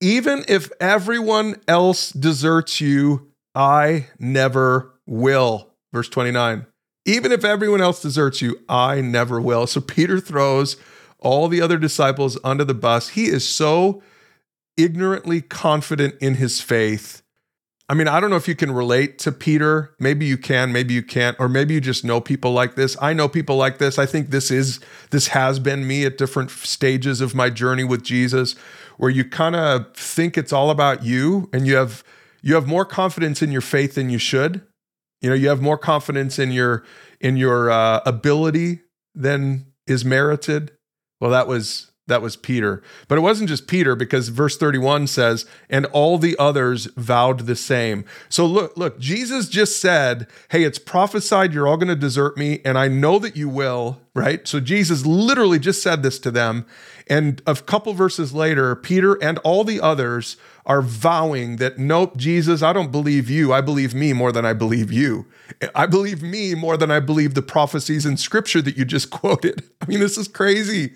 Even 0.00 0.44
if 0.48 0.70
everyone 0.80 1.56
else 1.68 2.10
deserts 2.10 2.80
you, 2.80 3.30
I 3.54 4.08
never 4.18 4.94
will. 5.06 5.70
Verse 5.92 6.08
29. 6.08 6.66
Even 7.04 7.30
if 7.30 7.44
everyone 7.44 7.82
else 7.82 8.00
deserts 8.00 8.40
you, 8.40 8.58
I 8.66 9.02
never 9.02 9.38
will. 9.38 9.66
So 9.66 9.82
Peter 9.82 10.20
throws 10.20 10.78
all 11.18 11.48
the 11.48 11.60
other 11.60 11.76
disciples 11.76 12.38
under 12.42 12.64
the 12.64 12.72
bus. 12.72 13.10
He 13.10 13.26
is 13.26 13.46
so 13.46 14.02
ignorantly 14.78 15.42
confident 15.42 16.14
in 16.22 16.36
his 16.36 16.62
faith 16.62 17.22
I 17.88 17.94
mean, 17.94 18.08
I 18.08 18.18
don't 18.18 18.30
know 18.30 18.36
if 18.36 18.48
you 18.48 18.54
can 18.54 18.70
relate 18.70 19.18
to 19.20 19.32
Peter. 19.32 19.94
Maybe 20.00 20.24
you 20.24 20.38
can, 20.38 20.72
maybe 20.72 20.94
you 20.94 21.02
can't, 21.02 21.38
or 21.38 21.50
maybe 21.50 21.74
you 21.74 21.82
just 21.82 22.02
know 22.02 22.18
people 22.18 22.52
like 22.52 22.76
this. 22.76 22.96
I 23.00 23.12
know 23.12 23.28
people 23.28 23.56
like 23.56 23.76
this. 23.76 23.98
I 23.98 24.06
think 24.06 24.30
this 24.30 24.50
is 24.50 24.80
this 25.10 25.28
has 25.28 25.58
been 25.58 25.86
me 25.86 26.06
at 26.06 26.16
different 26.16 26.50
stages 26.50 27.20
of 27.20 27.34
my 27.34 27.50
journey 27.50 27.84
with 27.84 28.02
Jesus 28.02 28.54
where 28.96 29.10
you 29.10 29.24
kind 29.24 29.54
of 29.54 29.92
think 29.94 30.38
it's 30.38 30.52
all 30.52 30.70
about 30.70 31.04
you 31.04 31.50
and 31.52 31.66
you 31.66 31.76
have 31.76 32.02
you 32.42 32.54
have 32.54 32.66
more 32.66 32.84
confidence 32.84 33.42
in 33.42 33.52
your 33.52 33.60
faith 33.60 33.94
than 33.96 34.08
you 34.08 34.18
should. 34.18 34.62
You 35.20 35.30
know, 35.30 35.34
you 35.34 35.48
have 35.48 35.60
more 35.60 35.78
confidence 35.78 36.38
in 36.38 36.52
your 36.52 36.84
in 37.20 37.36
your 37.36 37.70
uh, 37.70 38.00
ability 38.06 38.80
than 39.14 39.72
is 39.86 40.04
merited. 40.04 40.72
Well, 41.20 41.30
that 41.30 41.46
was 41.46 41.90
that 42.06 42.20
was 42.20 42.36
Peter. 42.36 42.82
But 43.08 43.16
it 43.16 43.22
wasn't 43.22 43.48
just 43.48 43.66
Peter 43.66 43.96
because 43.96 44.28
verse 44.28 44.58
31 44.58 45.06
says, 45.06 45.46
and 45.70 45.86
all 45.86 46.18
the 46.18 46.36
others 46.38 46.86
vowed 46.96 47.40
the 47.40 47.56
same. 47.56 48.04
So 48.28 48.44
look, 48.44 48.76
look, 48.76 48.98
Jesus 48.98 49.48
just 49.48 49.80
said, 49.80 50.26
Hey, 50.50 50.64
it's 50.64 50.78
prophesied 50.78 51.54
you're 51.54 51.66
all 51.66 51.78
going 51.78 51.88
to 51.88 51.96
desert 51.96 52.36
me, 52.36 52.60
and 52.64 52.76
I 52.76 52.88
know 52.88 53.18
that 53.18 53.36
you 53.36 53.48
will, 53.48 54.00
right? 54.12 54.46
So 54.46 54.60
Jesus 54.60 55.06
literally 55.06 55.58
just 55.58 55.82
said 55.82 56.02
this 56.02 56.18
to 56.20 56.30
them. 56.30 56.66
And 57.06 57.42
a 57.46 57.54
couple 57.54 57.92
verses 57.92 58.34
later, 58.34 58.74
Peter 58.76 59.14
and 59.22 59.38
all 59.38 59.64
the 59.64 59.80
others 59.80 60.36
are 60.66 60.82
vowing 60.82 61.56
that, 61.56 61.78
nope, 61.78 62.16
Jesus, 62.16 62.62
I 62.62 62.72
don't 62.72 62.90
believe 62.90 63.28
you. 63.28 63.52
I 63.52 63.60
believe 63.60 63.94
me 63.94 64.12
more 64.12 64.32
than 64.32 64.46
I 64.46 64.54
believe 64.54 64.90
you. 64.90 65.26
I 65.74 65.86
believe 65.86 66.22
me 66.22 66.54
more 66.54 66.76
than 66.76 66.90
I 66.90 67.00
believe 67.00 67.34
the 67.34 67.42
prophecies 67.42 68.06
in 68.06 68.16
scripture 68.16 68.62
that 68.62 68.76
you 68.76 68.84
just 68.84 69.10
quoted. 69.10 69.62
I 69.80 69.86
mean, 69.86 70.00
this 70.00 70.16
is 70.16 70.28
crazy. 70.28 70.94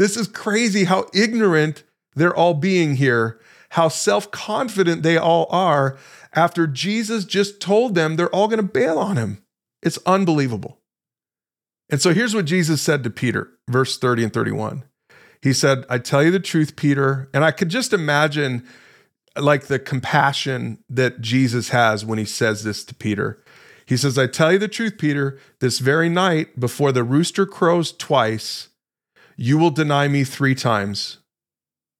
This 0.00 0.16
is 0.16 0.28
crazy 0.28 0.84
how 0.84 1.08
ignorant 1.12 1.84
they're 2.14 2.34
all 2.34 2.54
being 2.54 2.94
here, 2.94 3.38
how 3.68 3.88
self 3.88 4.30
confident 4.30 5.02
they 5.02 5.18
all 5.18 5.46
are 5.50 5.98
after 6.32 6.66
Jesus 6.66 7.26
just 7.26 7.60
told 7.60 7.94
them 7.94 8.16
they're 8.16 8.34
all 8.34 8.48
going 8.48 8.56
to 8.56 8.62
bail 8.62 8.98
on 8.98 9.18
him. 9.18 9.42
It's 9.82 9.98
unbelievable. 10.06 10.80
And 11.90 12.00
so 12.00 12.14
here's 12.14 12.34
what 12.34 12.46
Jesus 12.46 12.80
said 12.80 13.04
to 13.04 13.10
Peter, 13.10 13.50
verse 13.68 13.98
30 13.98 14.24
and 14.24 14.32
31. 14.32 14.84
He 15.42 15.52
said, 15.52 15.84
I 15.90 15.98
tell 15.98 16.22
you 16.22 16.30
the 16.30 16.40
truth, 16.40 16.76
Peter. 16.76 17.28
And 17.34 17.44
I 17.44 17.50
could 17.50 17.68
just 17.68 17.92
imagine 17.92 18.66
like 19.36 19.66
the 19.66 19.78
compassion 19.78 20.82
that 20.88 21.20
Jesus 21.20 21.68
has 21.68 22.06
when 22.06 22.18
he 22.18 22.24
says 22.24 22.64
this 22.64 22.84
to 22.84 22.94
Peter. 22.94 23.44
He 23.84 23.98
says, 23.98 24.16
I 24.16 24.28
tell 24.28 24.50
you 24.50 24.58
the 24.58 24.66
truth, 24.66 24.96
Peter, 24.96 25.38
this 25.58 25.78
very 25.78 26.08
night 26.08 26.58
before 26.58 26.90
the 26.90 27.04
rooster 27.04 27.44
crows 27.44 27.92
twice, 27.92 28.69
you 29.40 29.56
will 29.56 29.70
deny 29.70 30.06
me 30.06 30.22
three 30.22 30.54
times. 30.54 31.16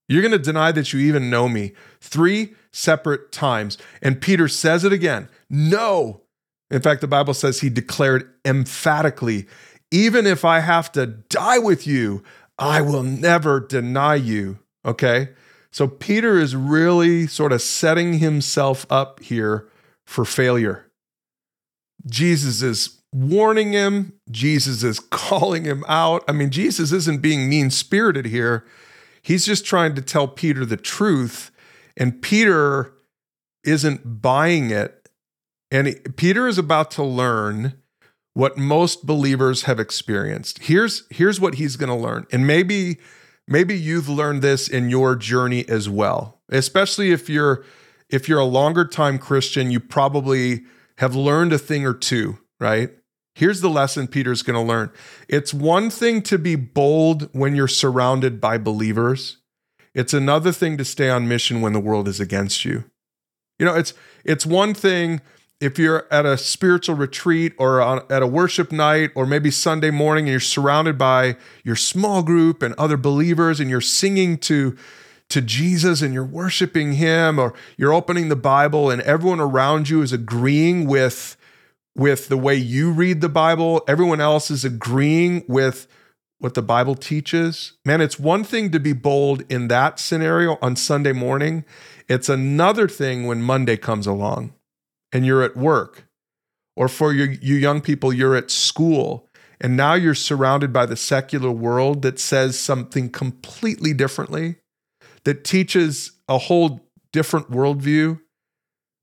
You're 0.08 0.20
going 0.20 0.32
to 0.32 0.38
deny 0.38 0.72
that 0.72 0.92
you 0.92 1.00
even 1.00 1.30
know 1.30 1.48
me 1.48 1.72
three 1.98 2.52
separate 2.70 3.32
times. 3.32 3.78
And 4.02 4.20
Peter 4.20 4.46
says 4.46 4.84
it 4.84 4.92
again 4.92 5.30
No. 5.48 6.20
In 6.70 6.82
fact, 6.82 7.00
the 7.00 7.08
Bible 7.08 7.34
says 7.34 7.60
he 7.60 7.70
declared 7.70 8.30
emphatically, 8.44 9.48
even 9.90 10.26
if 10.26 10.44
I 10.44 10.60
have 10.60 10.92
to 10.92 11.06
die 11.06 11.58
with 11.58 11.86
you, 11.86 12.22
I 12.58 12.82
will 12.82 13.02
never 13.02 13.58
deny 13.58 14.16
you. 14.16 14.58
Okay. 14.84 15.30
So 15.72 15.88
Peter 15.88 16.38
is 16.38 16.54
really 16.54 17.26
sort 17.26 17.52
of 17.52 17.62
setting 17.62 18.18
himself 18.18 18.84
up 18.90 19.20
here 19.20 19.66
for 20.04 20.26
failure. 20.26 20.90
Jesus 22.06 22.60
is 22.60 22.99
warning 23.12 23.72
him. 23.72 24.14
Jesus 24.30 24.82
is 24.82 25.00
calling 25.10 25.64
him 25.64 25.84
out. 25.88 26.24
I 26.28 26.32
mean, 26.32 26.50
Jesus 26.50 26.92
isn't 26.92 27.22
being 27.22 27.48
mean 27.48 27.70
spirited 27.70 28.26
here. 28.26 28.64
He's 29.22 29.44
just 29.44 29.64
trying 29.64 29.94
to 29.96 30.02
tell 30.02 30.28
Peter 30.28 30.64
the 30.64 30.76
truth. 30.76 31.50
And 31.96 32.22
Peter 32.22 32.92
isn't 33.64 34.22
buying 34.22 34.70
it. 34.70 35.08
And 35.70 35.88
he, 35.88 35.94
Peter 36.16 36.48
is 36.48 36.58
about 36.58 36.90
to 36.92 37.02
learn 37.02 37.74
what 38.32 38.56
most 38.56 39.06
believers 39.06 39.62
have 39.62 39.78
experienced. 39.78 40.60
Here's, 40.60 41.04
here's 41.10 41.40
what 41.40 41.56
he's 41.56 41.76
going 41.76 41.90
to 41.90 41.94
learn. 41.94 42.26
And 42.32 42.46
maybe, 42.46 42.98
maybe 43.46 43.76
you've 43.76 44.08
learned 44.08 44.42
this 44.42 44.68
in 44.68 44.88
your 44.88 45.16
journey 45.16 45.68
as 45.68 45.88
well. 45.88 46.40
Especially 46.48 47.12
if 47.12 47.28
you're 47.28 47.64
if 48.10 48.28
you're 48.28 48.40
a 48.40 48.44
longer 48.44 48.84
time 48.84 49.18
Christian, 49.18 49.70
you 49.70 49.80
probably 49.80 50.64
have 50.98 51.14
learned 51.14 51.52
a 51.52 51.58
thing 51.58 51.86
or 51.86 51.94
two, 51.94 52.38
right? 52.58 52.90
Here's 53.34 53.60
the 53.60 53.70
lesson 53.70 54.08
Peter's 54.08 54.42
going 54.42 54.56
to 54.56 54.68
learn. 54.68 54.90
It's 55.28 55.54
one 55.54 55.90
thing 55.90 56.22
to 56.22 56.38
be 56.38 56.56
bold 56.56 57.28
when 57.32 57.54
you're 57.54 57.68
surrounded 57.68 58.40
by 58.40 58.58
believers. 58.58 59.38
It's 59.94 60.14
another 60.14 60.52
thing 60.52 60.76
to 60.78 60.84
stay 60.84 61.10
on 61.10 61.28
mission 61.28 61.60
when 61.60 61.72
the 61.72 61.80
world 61.80 62.08
is 62.08 62.20
against 62.20 62.64
you. 62.64 62.84
You 63.58 63.66
know, 63.66 63.74
it's 63.74 63.92
it's 64.24 64.46
one 64.46 64.74
thing 64.74 65.20
if 65.60 65.78
you're 65.78 66.06
at 66.10 66.24
a 66.24 66.38
spiritual 66.38 66.96
retreat 66.96 67.52
or 67.58 67.80
on, 67.82 68.02
at 68.08 68.22
a 68.22 68.26
worship 68.26 68.72
night 68.72 69.10
or 69.14 69.26
maybe 69.26 69.50
Sunday 69.50 69.90
morning 69.90 70.24
and 70.24 70.30
you're 70.30 70.40
surrounded 70.40 70.96
by 70.96 71.36
your 71.62 71.76
small 71.76 72.22
group 72.22 72.62
and 72.62 72.74
other 72.74 72.96
believers 72.96 73.60
and 73.60 73.68
you're 73.68 73.80
singing 73.80 74.38
to 74.38 74.76
to 75.28 75.40
Jesus 75.40 76.02
and 76.02 76.12
you're 76.12 76.24
worshiping 76.24 76.94
him 76.94 77.38
or 77.38 77.54
you're 77.76 77.92
opening 77.92 78.28
the 78.28 78.36
Bible 78.36 78.90
and 78.90 79.00
everyone 79.02 79.38
around 79.38 79.88
you 79.88 80.02
is 80.02 80.12
agreeing 80.12 80.86
with 80.86 81.36
with 82.00 82.28
the 82.28 82.36
way 82.38 82.54
you 82.54 82.90
read 82.90 83.20
the 83.20 83.28
Bible, 83.28 83.84
everyone 83.86 84.22
else 84.22 84.50
is 84.50 84.64
agreeing 84.64 85.44
with 85.46 85.86
what 86.38 86.54
the 86.54 86.62
Bible 86.62 86.94
teaches. 86.94 87.74
Man, 87.84 88.00
it's 88.00 88.18
one 88.18 88.42
thing 88.42 88.70
to 88.70 88.80
be 88.80 88.94
bold 88.94 89.42
in 89.52 89.68
that 89.68 90.00
scenario 90.00 90.56
on 90.62 90.76
Sunday 90.76 91.12
morning. 91.12 91.62
It's 92.08 92.30
another 92.30 92.88
thing 92.88 93.26
when 93.26 93.42
Monday 93.42 93.76
comes 93.76 94.06
along 94.06 94.54
and 95.12 95.26
you're 95.26 95.42
at 95.42 95.58
work, 95.58 96.06
or 96.74 96.88
for 96.88 97.12
you, 97.12 97.36
you 97.42 97.56
young 97.56 97.82
people, 97.82 98.14
you're 98.14 98.34
at 98.34 98.50
school, 98.50 99.28
and 99.60 99.76
now 99.76 99.92
you're 99.92 100.14
surrounded 100.14 100.72
by 100.72 100.86
the 100.86 100.96
secular 100.96 101.50
world 101.50 102.00
that 102.00 102.18
says 102.18 102.58
something 102.58 103.10
completely 103.10 103.92
differently, 103.92 104.56
that 105.24 105.44
teaches 105.44 106.12
a 106.30 106.38
whole 106.38 106.88
different 107.12 107.50
worldview. 107.50 108.18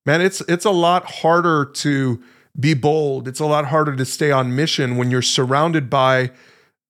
Man, 0.08 0.20
it's 0.20 0.42
it's 0.42 0.66
a 0.66 0.72
lot 0.72 1.06
harder 1.06 1.64
to 1.66 2.24
be 2.60 2.74
bold. 2.74 3.28
It's 3.28 3.40
a 3.40 3.46
lot 3.46 3.66
harder 3.66 3.96
to 3.96 4.06
stay 4.06 4.32
on 4.32 4.56
mission 4.56 4.98
when 4.98 5.12
you're 5.12 5.22
surrounded 5.22 5.90
by 5.90 6.32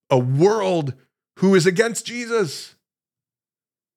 a 0.09 0.17
world 0.17 0.93
who 1.37 1.55
is 1.55 1.65
against 1.65 2.05
Jesus. 2.05 2.75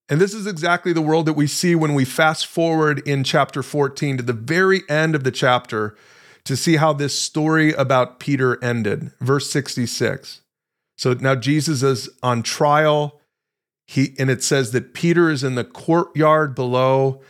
And 0.09 0.21
this 0.21 0.35
is 0.35 0.47
exactly 0.47 0.93
the 0.93 1.01
world 1.01 1.27
that 1.27 1.35
we 1.35 1.47
see 1.47 1.75
when 1.77 1.95
we 1.95 2.05
fast 2.05 2.47
forward 2.47 3.07
in 3.07 3.23
chapter 3.23 3.63
14 3.63 4.17
to 4.17 4.23
the 4.23 4.33
very 4.33 4.83
end 4.89 5.15
of 5.15 5.23
the 5.23 5.31
chapter 5.31 5.97
to 6.45 6.57
see 6.57 6.77
how 6.77 6.93
this 6.93 7.17
story 7.17 7.73
about 7.73 8.19
Peter 8.19 8.63
ended. 8.63 9.13
Verse 9.21 9.49
66. 9.51 10.41
So 10.99 11.15
now 11.15 11.37
Jesus 11.37 11.83
is 11.83 12.11
on 12.23 12.43
trial. 12.43 13.21
He 13.87 14.15
and 14.19 14.31
it 14.31 14.43
says 14.43 14.73
that 14.73 14.95
Peter 14.95 15.31
is 15.31 15.45
in 15.45 15.55
the 15.55 15.65
courtyard 15.65 16.55
below 16.55 17.21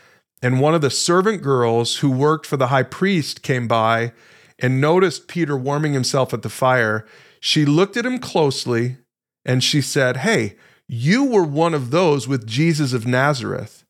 and 0.43 0.61
one 0.61 0.75
of 0.75 0.81
the 0.81 0.91
servant 0.91 1.43
girls 1.43 1.99
who 1.99 2.11
worked 2.11 2.47
for 2.47 2.57
the 2.57 2.69
high 2.69 2.83
priest 2.83 3.43
came 3.43 3.69
by 3.69 4.13
and 4.61 4.81
noticed 4.81 5.29
Peter 5.29 5.57
warming 5.57 5.93
himself 5.93 6.33
at 6.33 6.43
the 6.43 6.49
fire. 6.49 7.07
She 7.41 7.65
looked 7.65 7.97
at 7.97 8.07
him 8.07 8.19
closely 8.19 8.99
and 9.45 9.65
she 9.65 9.81
said, 9.81 10.19
"Hey, 10.19 10.57
you 10.93 11.25
were 11.25 11.45
one 11.45 11.73
of 11.73 11.93
those 11.93 12.27
with 12.27 12.49
Jesus 12.49 12.93
of 12.93 13.07
Nazareth. 13.07 13.85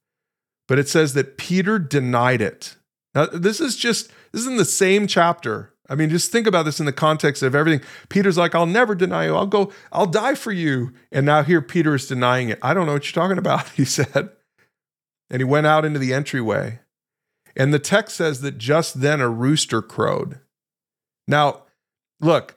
But 0.69 0.79
it 0.79 0.87
says 0.87 1.15
that 1.15 1.39
Peter 1.39 1.79
denied 1.79 2.43
it. 2.43 2.77
Now, 3.15 3.25
this 3.25 3.59
is 3.59 3.75
just, 3.75 4.13
this 4.33 4.43
is 4.43 4.47
in 4.47 4.59
the 4.59 4.67
same 4.67 5.07
chapter. 5.07 5.73
I 5.89 5.95
mean, 5.95 6.11
just 6.11 6.31
think 6.31 6.47
about 6.47 6.65
this 6.65 6.79
in 6.79 6.85
the 6.85 6.93
context 6.93 7.43
of 7.43 7.55
everything. 7.55 7.85
Peter's 8.11 8.37
like, 8.37 8.55
I'll 8.55 8.67
never 8.67 8.95
deny 8.95 9.25
you. 9.25 9.35
I'll 9.35 9.47
go, 9.47 9.73
I'll 9.91 10.07
die 10.07 10.35
for 10.35 10.53
you. 10.53 10.93
And 11.11 11.25
now 11.25 11.43
here 11.43 11.63
Peter 11.63 11.95
is 11.95 12.07
denying 12.07 12.51
it. 12.51 12.59
I 12.61 12.75
don't 12.75 12.85
know 12.85 12.93
what 12.93 13.07
you're 13.07 13.21
talking 13.21 13.39
about, 13.39 13.69
he 13.71 13.87
said. 13.87 14.31
And 15.31 15.41
he 15.41 15.45
went 15.45 15.67
out 15.67 15.87
into 15.87 15.99
the 15.99 16.13
entryway. 16.13 16.81
And 17.57 17.73
the 17.73 17.79
text 17.79 18.17
says 18.17 18.43
that 18.43 18.59
just 18.59 19.01
then 19.01 19.23
a 19.23 19.29
rooster 19.29 19.81
crowed. 19.81 20.39
Now, 21.31 21.63
look, 22.21 22.57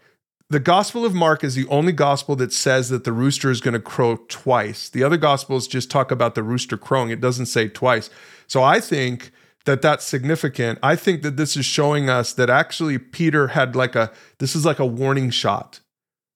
the 0.49 0.59
Gospel 0.59 1.05
of 1.05 1.13
Mark 1.13 1.43
is 1.43 1.53
the 1.53 1.67
only 1.67 1.91
gospel 1.91 2.35
that 2.37 2.51
says 2.51 2.89
that 2.89 3.03
the 3.03 3.13
rooster 3.13 3.51
is 3.51 3.61
going 3.61 3.75
to 3.75 3.79
crow 3.79 4.17
twice. 4.27 4.89
The 4.89 5.03
other 5.03 5.17
gospels 5.17 5.67
just 5.67 5.91
talk 5.91 6.11
about 6.11 6.33
the 6.33 6.43
rooster 6.43 6.75
crowing, 6.75 7.11
it 7.11 7.21
doesn't 7.21 7.45
say 7.45 7.69
twice. 7.69 8.09
So 8.47 8.63
I 8.63 8.79
think 8.79 9.31
that 9.65 9.81
that's 9.81 10.03
significant. 10.03 10.79
I 10.81 10.95
think 10.95 11.21
that 11.21 11.37
this 11.37 11.55
is 11.55 11.65
showing 11.65 12.09
us 12.09 12.33
that 12.33 12.49
actually 12.49 12.97
Peter 12.97 13.49
had 13.49 13.75
like 13.75 13.95
a 13.95 14.11
this 14.39 14.55
is 14.55 14.65
like 14.65 14.79
a 14.79 14.85
warning 14.85 15.29
shot. 15.29 15.79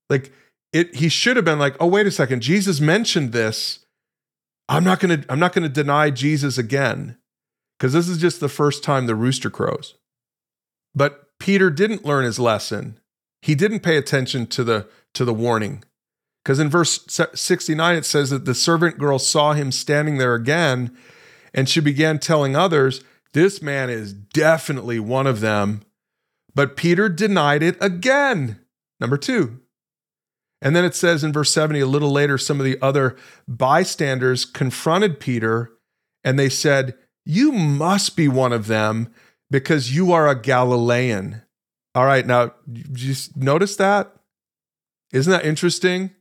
Like 0.10 0.32
it 0.72 0.96
he 0.96 1.10
should 1.10 1.36
have 1.36 1.46
been 1.46 1.60
like, 1.60 1.76
"Oh, 1.80 1.88
wait 1.88 2.08
a 2.08 2.12
second. 2.12 2.42
Jesus 2.42 2.80
mentioned 2.80 3.34
this. 3.34 3.80
I'm 4.70 4.84
not 4.84 5.00
going 5.00 5.22
to 5.22 5.32
I'm 5.32 5.40
not 5.40 5.54
going 5.54 5.64
to 5.64 5.84
deny 5.84 6.10
Jesus 6.12 6.58
again." 6.58 7.18
Cuz 7.80 7.94
this 7.94 8.08
is 8.08 8.18
just 8.20 8.40
the 8.40 8.50
first 8.50 8.84
time 8.84 9.06
the 9.06 9.16
rooster 9.16 9.50
crows. 9.50 9.96
But 10.96 11.27
Peter 11.40 11.70
didn't 11.70 12.06
learn 12.06 12.26
his 12.26 12.40
lesson 12.40 13.00
he 13.42 13.56
didn't 13.56 13.82
pay 13.82 13.98
attention 13.98 14.48
to 14.48 14.64
the 14.64 14.88
to 15.14 15.26
the 15.26 15.34
warning. 15.34 15.84
Because 16.44 16.60
in 16.60 16.70
verse 16.70 17.06
69 17.34 17.96
it 17.96 18.06
says 18.06 18.30
that 18.30 18.46
the 18.46 18.56
servant 18.56 18.98
girl 18.98 19.20
saw 19.20 19.54
him 19.54 19.72
standing 19.72 20.18
there 20.18 20.34
again 20.34 20.96
and 21.54 21.68
she 21.68 21.80
began 21.80 22.20
telling 22.20 22.56
others, 22.56 23.04
"This 23.34 23.62
man 23.62 23.90
is 23.90 24.14
definitely 24.14 25.00
one 25.00 25.28
of 25.28 25.40
them." 25.40 25.82
But 26.54 26.76
Peter 26.76 27.10
denied 27.10 27.64
it 27.64 27.78
again. 27.82 28.60
Number 29.00 29.18
2. 29.18 29.60
And 30.62 30.76
then 30.76 30.86
it 30.86 30.96
says 30.96 31.24
in 31.24 31.32
verse 31.32 31.52
70 31.52 31.80
a 31.80 31.86
little 31.86 32.12
later 32.12 32.38
some 32.38 32.60
of 32.60 32.66
the 32.66 32.82
other 32.82 33.16
bystanders 33.48 34.44
confronted 34.44 35.20
Peter 35.20 35.72
and 36.24 36.40
they 36.40 36.50
said, 36.50 36.96
"You 37.26 37.52
must 37.52 38.16
be 38.16 38.28
one 38.28 38.54
of 38.54 38.68
them 38.68 39.10
because 39.50 39.96
you 39.96 40.12
are 40.12 40.28
a 40.28 40.40
Galilean." 40.40 41.42
All 41.96 42.06
right, 42.06 42.26
now 42.26 42.54
just 42.94 43.36
notice 43.36 43.76
that. 43.78 44.14
Isn't 45.12 45.32
that 45.32 45.46
interesting? 45.46 46.12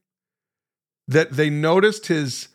That 1.08 1.32
they 1.32 1.50
noticed 1.50 2.06
his 2.06 2.48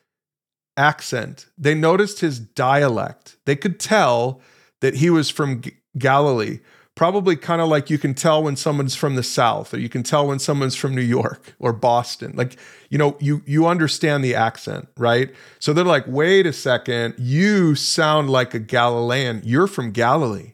accent, 0.77 1.47
they 1.57 1.75
noticed 1.75 2.19
his 2.19 2.39
dialect. 2.39 3.37
They 3.45 3.55
could 3.55 3.79
tell 3.79 4.41
that 4.81 4.95
he 4.95 5.09
was 5.09 5.29
from 5.29 5.61
G- 5.61 5.73
Galilee. 5.97 6.59
Probably 6.95 7.35
kind 7.37 7.61
of 7.61 7.69
like 7.69 7.89
you 7.89 7.97
can 7.97 8.13
tell 8.13 8.43
when 8.43 8.55
someone's 8.57 8.95
from 8.95 9.15
the 9.15 9.23
South, 9.23 9.73
or 9.73 9.79
you 9.79 9.87
can 9.87 10.03
tell 10.03 10.27
when 10.27 10.39
someone's 10.39 10.75
from 10.75 10.93
New 10.93 11.01
York 11.01 11.55
or 11.57 11.71
Boston. 11.71 12.33
Like, 12.35 12.57
you 12.89 12.97
know, 12.97 13.15
you 13.19 13.41
you 13.45 13.65
understand 13.65 14.23
the 14.23 14.35
accent, 14.35 14.89
right? 14.97 15.33
So 15.59 15.71
they're 15.71 15.85
like, 15.85 16.05
wait 16.07 16.45
a 16.45 16.53
second, 16.53 17.15
you 17.17 17.75
sound 17.75 18.29
like 18.29 18.53
a 18.53 18.59
Galilean. 18.59 19.41
You're 19.45 19.67
from 19.67 19.91
Galilee. 19.91 20.53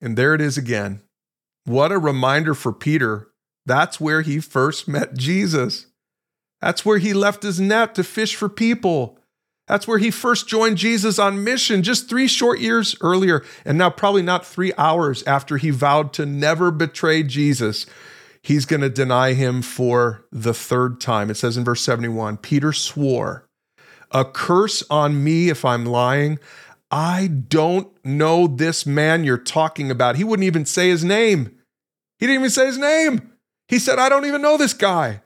And 0.00 0.16
there 0.16 0.34
it 0.34 0.40
is 0.40 0.56
again. 0.56 1.02
What 1.64 1.92
a 1.92 1.98
reminder 1.98 2.54
for 2.54 2.72
Peter. 2.72 3.28
That's 3.66 4.00
where 4.00 4.22
he 4.22 4.40
first 4.40 4.88
met 4.88 5.16
Jesus. 5.16 5.86
That's 6.60 6.84
where 6.84 6.98
he 6.98 7.12
left 7.12 7.42
his 7.42 7.60
net 7.60 7.94
to 7.94 8.04
fish 8.04 8.34
for 8.34 8.48
people. 8.48 9.18
That's 9.70 9.86
where 9.86 9.98
he 9.98 10.10
first 10.10 10.48
joined 10.48 10.78
Jesus 10.78 11.18
on 11.18 11.44
mission 11.44 11.84
just 11.84 12.08
three 12.08 12.26
short 12.26 12.58
years 12.58 12.96
earlier, 13.00 13.44
and 13.64 13.78
now 13.78 13.88
probably 13.88 14.22
not 14.22 14.44
three 14.44 14.72
hours 14.76 15.22
after 15.24 15.58
he 15.58 15.70
vowed 15.70 16.12
to 16.14 16.26
never 16.26 16.72
betray 16.72 17.22
Jesus. 17.22 17.86
He's 18.42 18.64
going 18.64 18.80
to 18.80 18.90
deny 18.90 19.34
him 19.34 19.62
for 19.62 20.26
the 20.32 20.54
third 20.54 21.00
time. 21.00 21.30
It 21.30 21.36
says 21.36 21.56
in 21.56 21.64
verse 21.64 21.82
71 21.82 22.38
Peter 22.38 22.72
swore, 22.72 23.46
A 24.10 24.24
curse 24.24 24.82
on 24.90 25.22
me 25.22 25.50
if 25.50 25.64
I'm 25.64 25.86
lying. 25.86 26.40
I 26.90 27.28
don't 27.28 27.88
know 28.04 28.46
this 28.46 28.84
man 28.84 29.24
you're 29.24 29.38
talking 29.38 29.90
about. 29.90 30.16
He 30.16 30.24
wouldn't 30.24 30.46
even 30.46 30.66
say 30.66 30.88
his 30.88 31.04
name. 31.04 31.56
He 32.18 32.26
didn't 32.26 32.40
even 32.40 32.50
say 32.50 32.66
his 32.66 32.78
name. 32.78 33.32
He 33.68 33.78
said, 33.78 33.98
I 33.98 34.08
don't 34.08 34.26
even 34.26 34.42
know 34.42 34.56
this 34.56 34.74
guy. 34.74 35.22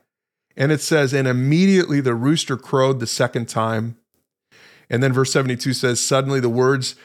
And 0.55 0.71
it 0.71 0.81
says, 0.81 1.13
and 1.13 1.27
immediately 1.27 1.99
the 2.01 2.13
rooster 2.13 2.55
crowed 2.55 2.99
the 2.99 3.07
second 3.07 3.49
time. 3.49 3.97
And 4.89 5.01
then 5.01 5.11
verse 5.11 5.33
72 5.33 5.73
says, 5.73 5.99
suddenly 5.99 6.39
the 6.39 6.49
words 6.49 6.95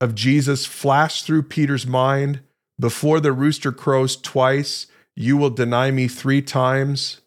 of 0.00 0.14
Jesus 0.14 0.66
flashed 0.66 1.26
through 1.26 1.44
Peter's 1.44 1.86
mind 1.86 2.40
before 2.80 3.20
the 3.20 3.32
rooster 3.32 3.70
crows 3.70 4.16
twice, 4.16 4.88
you 5.14 5.36
will 5.36 5.50
deny 5.50 5.92
me 5.92 6.08
three 6.08 6.42
times. 6.42 7.20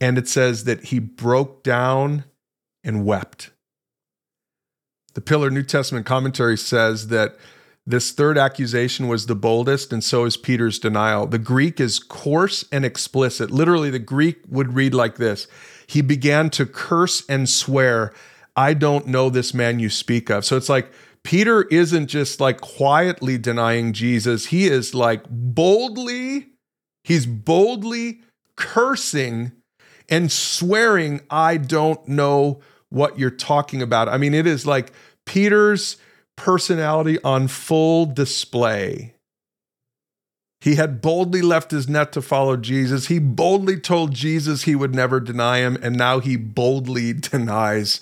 And 0.00 0.18
it 0.18 0.26
says 0.26 0.64
that 0.64 0.86
he 0.86 0.98
broke 0.98 1.62
down 1.62 2.24
and 2.82 3.04
wept. 3.06 3.51
The 5.14 5.20
Pillar 5.20 5.50
New 5.50 5.62
Testament 5.62 6.06
commentary 6.06 6.56
says 6.56 7.08
that 7.08 7.36
this 7.86 8.12
third 8.12 8.38
accusation 8.38 9.08
was 9.08 9.26
the 9.26 9.34
boldest, 9.34 9.92
and 9.92 10.04
so 10.04 10.24
is 10.24 10.36
Peter's 10.36 10.78
denial. 10.78 11.26
The 11.26 11.38
Greek 11.38 11.80
is 11.80 11.98
coarse 11.98 12.64
and 12.70 12.84
explicit. 12.84 13.50
Literally, 13.50 13.90
the 13.90 13.98
Greek 13.98 14.40
would 14.48 14.74
read 14.74 14.94
like 14.94 15.16
this 15.16 15.48
He 15.86 16.00
began 16.00 16.48
to 16.50 16.64
curse 16.64 17.24
and 17.28 17.48
swear, 17.48 18.12
I 18.54 18.74
don't 18.74 19.06
know 19.06 19.30
this 19.30 19.52
man 19.52 19.80
you 19.80 19.90
speak 19.90 20.30
of. 20.30 20.44
So 20.44 20.56
it's 20.56 20.68
like 20.68 20.92
Peter 21.24 21.62
isn't 21.62 22.06
just 22.08 22.40
like 22.40 22.60
quietly 22.60 23.38
denying 23.38 23.92
Jesus, 23.92 24.46
he 24.46 24.66
is 24.66 24.94
like 24.94 25.24
boldly, 25.28 26.48
he's 27.02 27.26
boldly 27.26 28.20
cursing 28.56 29.52
and 30.08 30.30
swearing, 30.30 31.20
I 31.30 31.56
don't 31.56 32.06
know 32.06 32.60
what 32.92 33.18
you're 33.18 33.30
talking 33.30 33.82
about. 33.82 34.08
I 34.08 34.18
mean, 34.18 34.34
it 34.34 34.46
is 34.46 34.66
like 34.66 34.92
Peter's 35.26 35.96
personality 36.36 37.18
on 37.22 37.48
full 37.48 38.06
display. 38.06 39.14
He 40.60 40.76
had 40.76 41.00
boldly 41.00 41.42
left 41.42 41.72
his 41.72 41.88
net 41.88 42.12
to 42.12 42.22
follow 42.22 42.56
Jesus. 42.56 43.08
He 43.08 43.18
boldly 43.18 43.80
told 43.80 44.14
Jesus 44.14 44.62
he 44.62 44.76
would 44.76 44.94
never 44.94 45.18
deny 45.18 45.58
him, 45.58 45.76
and 45.82 45.96
now 45.96 46.20
he 46.20 46.36
boldly 46.36 47.12
denies 47.14 48.00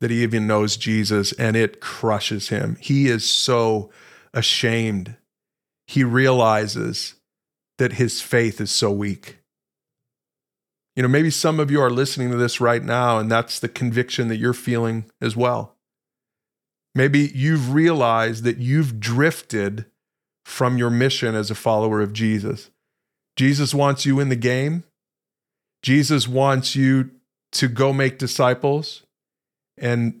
that 0.00 0.10
he 0.10 0.22
even 0.22 0.46
knows 0.46 0.76
Jesus, 0.76 1.32
and 1.32 1.54
it 1.54 1.80
crushes 1.80 2.48
him. 2.48 2.76
He 2.80 3.08
is 3.08 3.28
so 3.28 3.90
ashamed. 4.32 5.16
He 5.86 6.02
realizes 6.02 7.14
that 7.78 7.94
his 7.94 8.20
faith 8.20 8.60
is 8.60 8.70
so 8.70 8.90
weak. 8.90 9.39
You 11.00 11.02
know, 11.04 11.08
maybe 11.08 11.30
some 11.30 11.58
of 11.58 11.70
you 11.70 11.80
are 11.80 11.88
listening 11.88 12.30
to 12.30 12.36
this 12.36 12.60
right 12.60 12.84
now, 12.84 13.18
and 13.18 13.30
that's 13.30 13.58
the 13.58 13.70
conviction 13.70 14.28
that 14.28 14.36
you're 14.36 14.52
feeling 14.52 15.06
as 15.18 15.34
well. 15.34 15.74
Maybe 16.94 17.32
you've 17.34 17.72
realized 17.72 18.44
that 18.44 18.58
you've 18.58 19.00
drifted 19.00 19.86
from 20.44 20.76
your 20.76 20.90
mission 20.90 21.34
as 21.34 21.50
a 21.50 21.54
follower 21.54 22.02
of 22.02 22.12
Jesus. 22.12 22.70
Jesus 23.34 23.72
wants 23.72 24.04
you 24.04 24.20
in 24.20 24.28
the 24.28 24.36
game. 24.36 24.84
Jesus 25.82 26.28
wants 26.28 26.76
you 26.76 27.12
to 27.52 27.66
go 27.66 27.94
make 27.94 28.18
disciples 28.18 29.02
and 29.78 30.20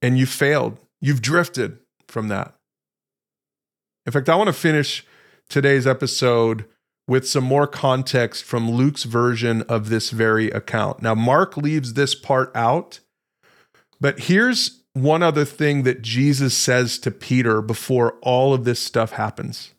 and 0.00 0.16
you 0.16 0.26
failed. 0.26 0.78
You've 1.00 1.22
drifted 1.22 1.78
from 2.06 2.28
that. 2.28 2.54
In 4.06 4.12
fact, 4.12 4.28
I 4.28 4.36
want 4.36 4.46
to 4.46 4.52
finish 4.52 5.04
today's 5.48 5.88
episode 5.88 6.66
with 7.06 7.28
some 7.28 7.44
more 7.44 7.66
context 7.66 8.44
from 8.44 8.70
Luke's 8.70 9.04
version 9.04 9.62
of 9.62 9.88
this 9.88 10.10
very 10.10 10.50
account. 10.50 11.02
Now, 11.02 11.14
Mark 11.14 11.56
leaves 11.56 11.94
this 11.94 12.14
part 12.14 12.50
out, 12.54 13.00
but 14.00 14.20
here's 14.20 14.82
one 14.94 15.22
other 15.22 15.44
thing 15.44 15.82
that 15.82 16.02
Jesus 16.02 16.56
says 16.56 16.98
to 17.00 17.10
Peter 17.10 17.60
before 17.60 18.18
all 18.22 18.54
of 18.54 18.64
this 18.64 18.80
stuff 18.80 19.12
happens. 19.12 19.72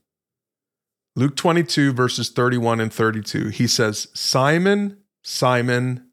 Luke 1.15 1.35
22, 1.38 1.93
verses 1.93 2.29
31 2.29 2.81
and 2.81 2.93
32, 2.93 3.47
he 3.47 3.67
says, 3.67 4.09
Simon, 4.13 4.97
Simon, 5.23 6.07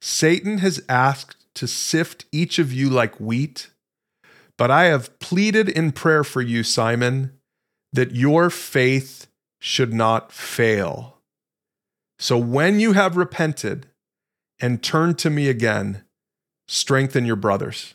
Satan 0.00 0.58
has 0.58 0.82
asked 0.88 1.44
to 1.54 1.68
sift 1.68 2.24
each 2.32 2.58
of 2.58 2.72
you 2.72 2.88
like 2.88 3.20
wheat, 3.20 3.70
but 4.56 4.70
I 4.70 4.84
have 4.84 5.18
pleaded 5.18 5.68
in 5.68 5.92
prayer 5.92 6.24
for 6.24 6.40
you, 6.40 6.62
Simon, 6.62 7.38
that 7.92 8.14
your 8.14 8.48
faith 8.48 9.26
should 9.64 9.94
not 9.94 10.30
fail. 10.30 11.16
So 12.18 12.36
when 12.36 12.80
you 12.80 12.92
have 12.92 13.16
repented 13.16 13.86
and 14.60 14.82
turned 14.82 15.18
to 15.20 15.30
me 15.30 15.48
again, 15.48 16.04
strengthen 16.68 17.24
your 17.24 17.36
brothers. 17.36 17.94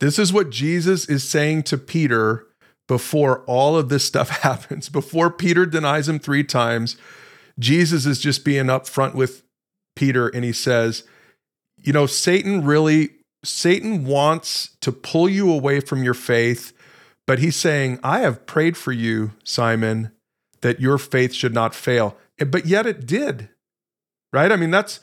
This 0.00 0.18
is 0.18 0.32
what 0.32 0.50
Jesus 0.50 1.08
is 1.08 1.22
saying 1.22 1.62
to 1.64 1.78
Peter 1.78 2.48
before 2.88 3.44
all 3.44 3.76
of 3.76 3.90
this 3.90 4.04
stuff 4.04 4.28
happens. 4.42 4.88
Before 4.88 5.30
Peter 5.30 5.66
denies 5.66 6.08
him 6.08 6.18
three 6.18 6.42
times, 6.42 6.96
Jesus 7.56 8.04
is 8.04 8.18
just 8.18 8.44
being 8.44 8.66
upfront 8.66 9.14
with 9.14 9.44
Peter 9.94 10.26
and 10.26 10.42
he 10.42 10.52
says, 10.52 11.04
You 11.80 11.92
know, 11.92 12.06
Satan 12.06 12.64
really, 12.64 13.10
Satan 13.44 14.04
wants 14.04 14.76
to 14.80 14.90
pull 14.90 15.28
you 15.28 15.48
away 15.52 15.78
from 15.78 16.02
your 16.02 16.12
faith, 16.12 16.72
but 17.24 17.38
he's 17.38 17.54
saying, 17.54 18.00
I 18.02 18.18
have 18.18 18.46
prayed 18.46 18.76
for 18.76 18.90
you, 18.90 19.30
Simon, 19.44 20.10
that 20.64 20.80
your 20.80 20.96
faith 20.96 21.34
should 21.34 21.52
not 21.52 21.74
fail. 21.74 22.16
But 22.38 22.64
yet 22.64 22.86
it 22.86 23.04
did, 23.06 23.50
right? 24.32 24.50
I 24.50 24.56
mean, 24.56 24.70
that's, 24.70 24.98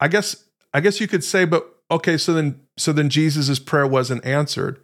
I 0.00 0.08
guess, 0.08 0.44
I 0.72 0.80
guess 0.80 1.02
you 1.02 1.06
could 1.06 1.22
say, 1.22 1.44
but 1.44 1.70
okay, 1.90 2.16
so 2.16 2.32
then 2.32 2.60
so 2.78 2.92
then 2.94 3.10
Jesus's 3.10 3.58
prayer 3.58 3.86
wasn't 3.86 4.24
answered. 4.24 4.80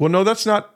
Well, 0.00 0.10
no, 0.10 0.24
that's 0.24 0.46
not 0.46 0.74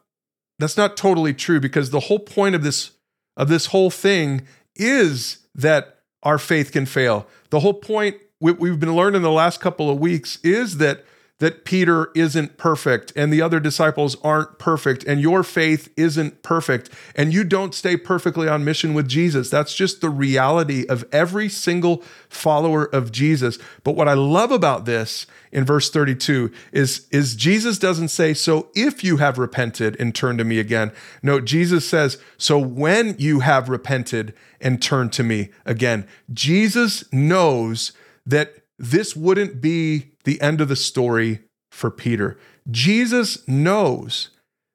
that's 0.60 0.76
not 0.76 0.96
totally 0.96 1.34
true 1.34 1.58
because 1.58 1.90
the 1.90 2.00
whole 2.00 2.20
point 2.20 2.54
of 2.54 2.62
this 2.62 2.92
of 3.36 3.48
this 3.48 3.66
whole 3.66 3.90
thing 3.90 4.46
is 4.76 5.46
that 5.54 5.98
our 6.22 6.38
faith 6.38 6.70
can 6.70 6.86
fail. 6.86 7.26
The 7.50 7.60
whole 7.60 7.74
point 7.74 8.18
we've 8.40 8.78
been 8.78 8.94
learning 8.94 9.22
the 9.22 9.32
last 9.32 9.60
couple 9.60 9.90
of 9.90 9.98
weeks 9.98 10.38
is 10.44 10.78
that 10.78 11.04
that 11.40 11.64
Peter 11.64 12.10
isn't 12.14 12.56
perfect 12.56 13.12
and 13.16 13.32
the 13.32 13.42
other 13.42 13.60
disciples 13.60 14.16
aren't 14.22 14.58
perfect 14.58 15.04
and 15.04 15.20
your 15.20 15.42
faith 15.42 15.92
isn't 15.96 16.42
perfect 16.42 16.88
and 17.14 17.32
you 17.32 17.44
don't 17.44 17.74
stay 17.74 17.96
perfectly 17.96 18.48
on 18.48 18.64
mission 18.64 18.94
with 18.94 19.08
Jesus. 19.08 19.50
That's 19.50 19.74
just 19.74 20.00
the 20.00 20.08
reality 20.08 20.86
of 20.86 21.04
every 21.12 21.48
single 21.48 22.02
follower 22.28 22.84
of 22.84 23.10
Jesus. 23.10 23.58
But 23.84 23.96
what 23.96 24.08
I 24.08 24.14
love 24.14 24.52
about 24.52 24.84
this 24.84 25.26
in 25.52 25.64
verse 25.64 25.90
32 25.90 26.52
is, 26.72 27.08
is 27.10 27.34
Jesus 27.34 27.78
doesn't 27.78 28.08
say, 28.08 28.32
So 28.32 28.68
if 28.74 29.02
you 29.02 29.16
have 29.16 29.38
repented 29.38 29.96
and 29.98 30.14
turned 30.14 30.38
to 30.38 30.44
me 30.44 30.58
again. 30.58 30.92
No, 31.22 31.40
Jesus 31.40 31.88
says, 31.88 32.18
So 32.38 32.58
when 32.58 33.16
you 33.18 33.40
have 33.40 33.68
repented 33.68 34.34
and 34.60 34.82
turned 34.82 35.12
to 35.14 35.22
me 35.22 35.50
again. 35.64 36.06
Jesus 36.32 37.10
knows 37.12 37.92
that 38.26 38.56
this 38.80 39.14
wouldn't 39.14 39.60
be 39.60 40.12
the 40.24 40.40
end 40.40 40.60
of 40.60 40.68
the 40.68 40.76
story 40.76 41.40
for 41.70 41.90
Peter. 41.90 42.38
Jesus 42.70 43.46
knows 43.46 44.30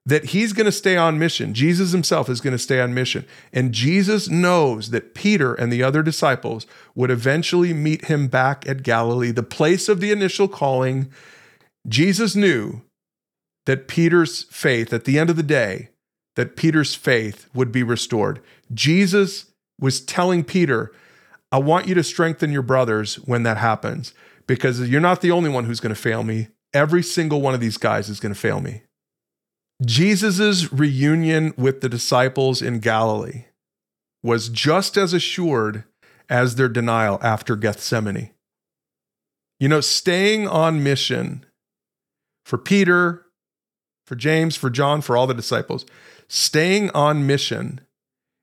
that 0.05 0.25
he's 0.25 0.53
going 0.53 0.67
to 0.67 0.71
stay 0.71 0.95
on 0.95 1.17
mission. 1.17 1.55
Jesus 1.55 1.91
himself 1.91 2.29
is 2.29 2.39
going 2.39 2.51
to 2.51 2.59
stay 2.59 2.79
on 2.79 2.93
mission. 2.93 3.25
And 3.51 3.73
Jesus 3.73 4.29
knows 4.29 4.91
that 4.91 5.15
Peter 5.15 5.55
and 5.55 5.73
the 5.73 5.81
other 5.81 6.03
disciples 6.03 6.67
would 6.93 7.09
eventually 7.09 7.73
meet 7.73 8.05
him 8.05 8.27
back 8.27 8.69
at 8.69 8.83
Galilee, 8.83 9.31
the 9.31 9.41
place 9.41 9.89
of 9.89 9.99
the 9.99 10.11
initial 10.11 10.47
calling. 10.47 11.11
Jesus 11.87 12.35
knew 12.35 12.83
that 13.65 13.87
Peter's 13.87 14.43
faith, 14.43 14.93
at 14.93 15.05
the 15.05 15.17
end 15.17 15.31
of 15.31 15.35
the 15.35 15.43
day, 15.43 15.89
that 16.35 16.55
Peter's 16.55 16.93
faith 16.93 17.49
would 17.55 17.71
be 17.71 17.81
restored. 17.81 18.39
Jesus 18.71 19.47
was 19.81 20.01
telling 20.01 20.43
Peter, 20.43 20.91
I 21.51 21.59
want 21.59 21.87
you 21.87 21.95
to 21.95 22.03
strengthen 22.03 22.51
your 22.51 22.61
brothers 22.61 23.15
when 23.15 23.43
that 23.43 23.57
happens 23.57 24.13
because 24.47 24.89
you're 24.89 25.01
not 25.01 25.21
the 25.21 25.31
only 25.31 25.49
one 25.49 25.65
who's 25.65 25.79
going 25.79 25.95
to 25.95 26.01
fail 26.01 26.23
me. 26.23 26.49
Every 26.73 27.03
single 27.03 27.41
one 27.41 27.53
of 27.53 27.59
these 27.59 27.77
guys 27.77 28.09
is 28.09 28.19
going 28.19 28.33
to 28.33 28.39
fail 28.39 28.59
me. 28.59 28.83
Jesus' 29.83 30.71
reunion 30.71 31.53
with 31.57 31.81
the 31.81 31.89
disciples 31.89 32.61
in 32.61 32.79
Galilee 32.79 33.45
was 34.23 34.49
just 34.49 34.97
as 34.97 35.13
assured 35.13 35.83
as 36.29 36.55
their 36.55 36.69
denial 36.69 37.19
after 37.21 37.55
Gethsemane. 37.55 38.31
You 39.59 39.69
know, 39.69 39.81
staying 39.81 40.47
on 40.47 40.83
mission 40.83 41.45
for 42.45 42.57
Peter, 42.57 43.25
for 44.05 44.15
James, 44.15 44.55
for 44.55 44.69
John, 44.69 45.01
for 45.01 45.15
all 45.15 45.27
the 45.27 45.33
disciples, 45.33 45.85
staying 46.27 46.89
on 46.91 47.27
mission 47.27 47.81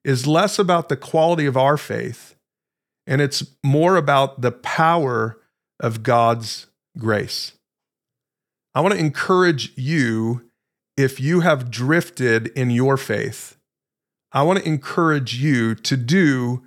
is 0.05 0.27
less 0.27 0.59
about 0.59 0.89
the 0.89 0.97
quality 0.97 1.47
of 1.47 1.57
our 1.57 1.77
faith 1.77 2.37
and 3.07 3.21
it's 3.21 3.45
more 3.63 3.97
about 3.97 4.41
the 4.41 4.53
power 4.53 5.39
of 5.81 6.03
God's 6.03 6.67
grace. 6.99 7.53
I 8.75 8.81
want 8.81 8.95
to 8.95 9.01
encourage 9.01 9.77
you 9.77 10.49
if 10.97 11.21
you 11.21 11.41
have 11.41 11.71
drifted 11.71 12.49
in 12.49 12.71
your 12.71 12.97
faith. 12.97 13.57
I 14.33 14.43
want 14.43 14.61
to 14.61 14.69
encourage 14.69 15.35
you 15.35 15.75
to 15.75 15.97
do 15.97 16.63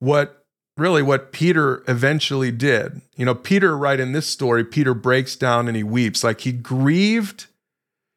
what 0.00 0.44
really 0.76 1.02
what 1.02 1.32
Peter 1.32 1.84
eventually 1.88 2.50
did. 2.50 3.00
You 3.16 3.24
know, 3.24 3.34
Peter 3.34 3.76
right 3.76 3.98
in 3.98 4.12
this 4.12 4.26
story, 4.26 4.64
Peter 4.64 4.92
breaks 4.92 5.36
down 5.36 5.68
and 5.68 5.76
he 5.76 5.82
weeps 5.82 6.24
like 6.24 6.40
he 6.40 6.52
grieved 6.52 7.46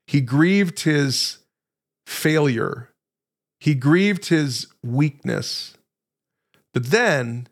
he 0.10 0.22
grieved 0.22 0.80
his 0.80 1.38
failure. 2.08 2.90
He 3.60 3.76
grieved 3.76 4.30
his 4.30 4.66
weakness. 4.84 5.76
But 6.80 6.92
then 6.92 7.50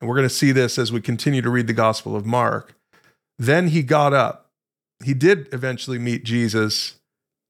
and 0.00 0.08
we're 0.08 0.14
going 0.14 0.28
to 0.28 0.34
see 0.34 0.52
this 0.52 0.78
as 0.78 0.92
we 0.92 1.00
continue 1.00 1.42
to 1.42 1.50
read 1.50 1.66
the 1.66 1.72
Gospel 1.72 2.14
of 2.14 2.24
Mark. 2.24 2.76
Then 3.36 3.68
he 3.68 3.82
got 3.82 4.12
up. 4.12 4.50
He 5.02 5.12
did 5.12 5.52
eventually 5.52 5.98
meet 5.98 6.24
Jesus 6.24 7.00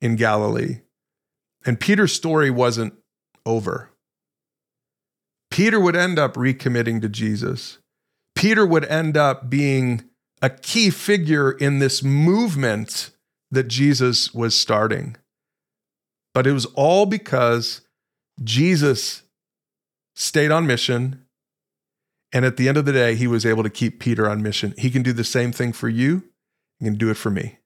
in 0.01 0.17
Galilee. 0.17 0.79
And 1.67 1.79
Peter's 1.79 2.15
story 2.15 2.49
wasn't 2.49 2.95
over. 3.45 3.91
Peter 5.51 5.79
would 5.79 5.95
end 5.95 6.19
up 6.19 6.35
recommitting 6.37 7.03
to 7.03 7.11
Jesus. 7.11 7.77
Peter 8.35 8.65
would 8.65 8.87
end 8.87 9.15
up 9.19 9.51
being 9.51 10.05
a 10.41 10.49
key 10.49 10.89
figure 10.89 11.53
in 11.53 11.81
this 11.81 12.03
movement 12.03 13.11
that 13.51 13.69
Jesus 13.69 14.33
was 14.33 14.57
starting. 14.57 15.17
But 16.33 16.47
it 16.47 16.53
was 16.53 16.65
all 16.67 17.05
because 17.05 17.83
Jesus 18.43 19.24
stayed 20.15 20.51
on 20.51 20.67
mission 20.67 21.25
and 22.35 22.45
at 22.45 22.57
the 22.57 22.69
end 22.69 22.77
of 22.77 22.85
the 22.85 22.93
day, 22.93 23.15
he 23.15 23.29
was 23.29 23.47
able 23.47 23.63
to 23.63 23.71
keep 23.71 24.01
Peter 24.01 24.29
on 24.29 24.43
mission. 24.43 24.75
He 24.77 24.91
can 24.91 25.05
do 25.05 25.13
the 25.13 25.23
same 25.23 25.53
thing 25.53 25.73
for 25.73 25.89
you. 25.89 26.25
He 26.81 26.85
can 26.85 26.97
do 26.97 27.09
it 27.09 27.17
for 27.17 27.31
me. 27.31 27.59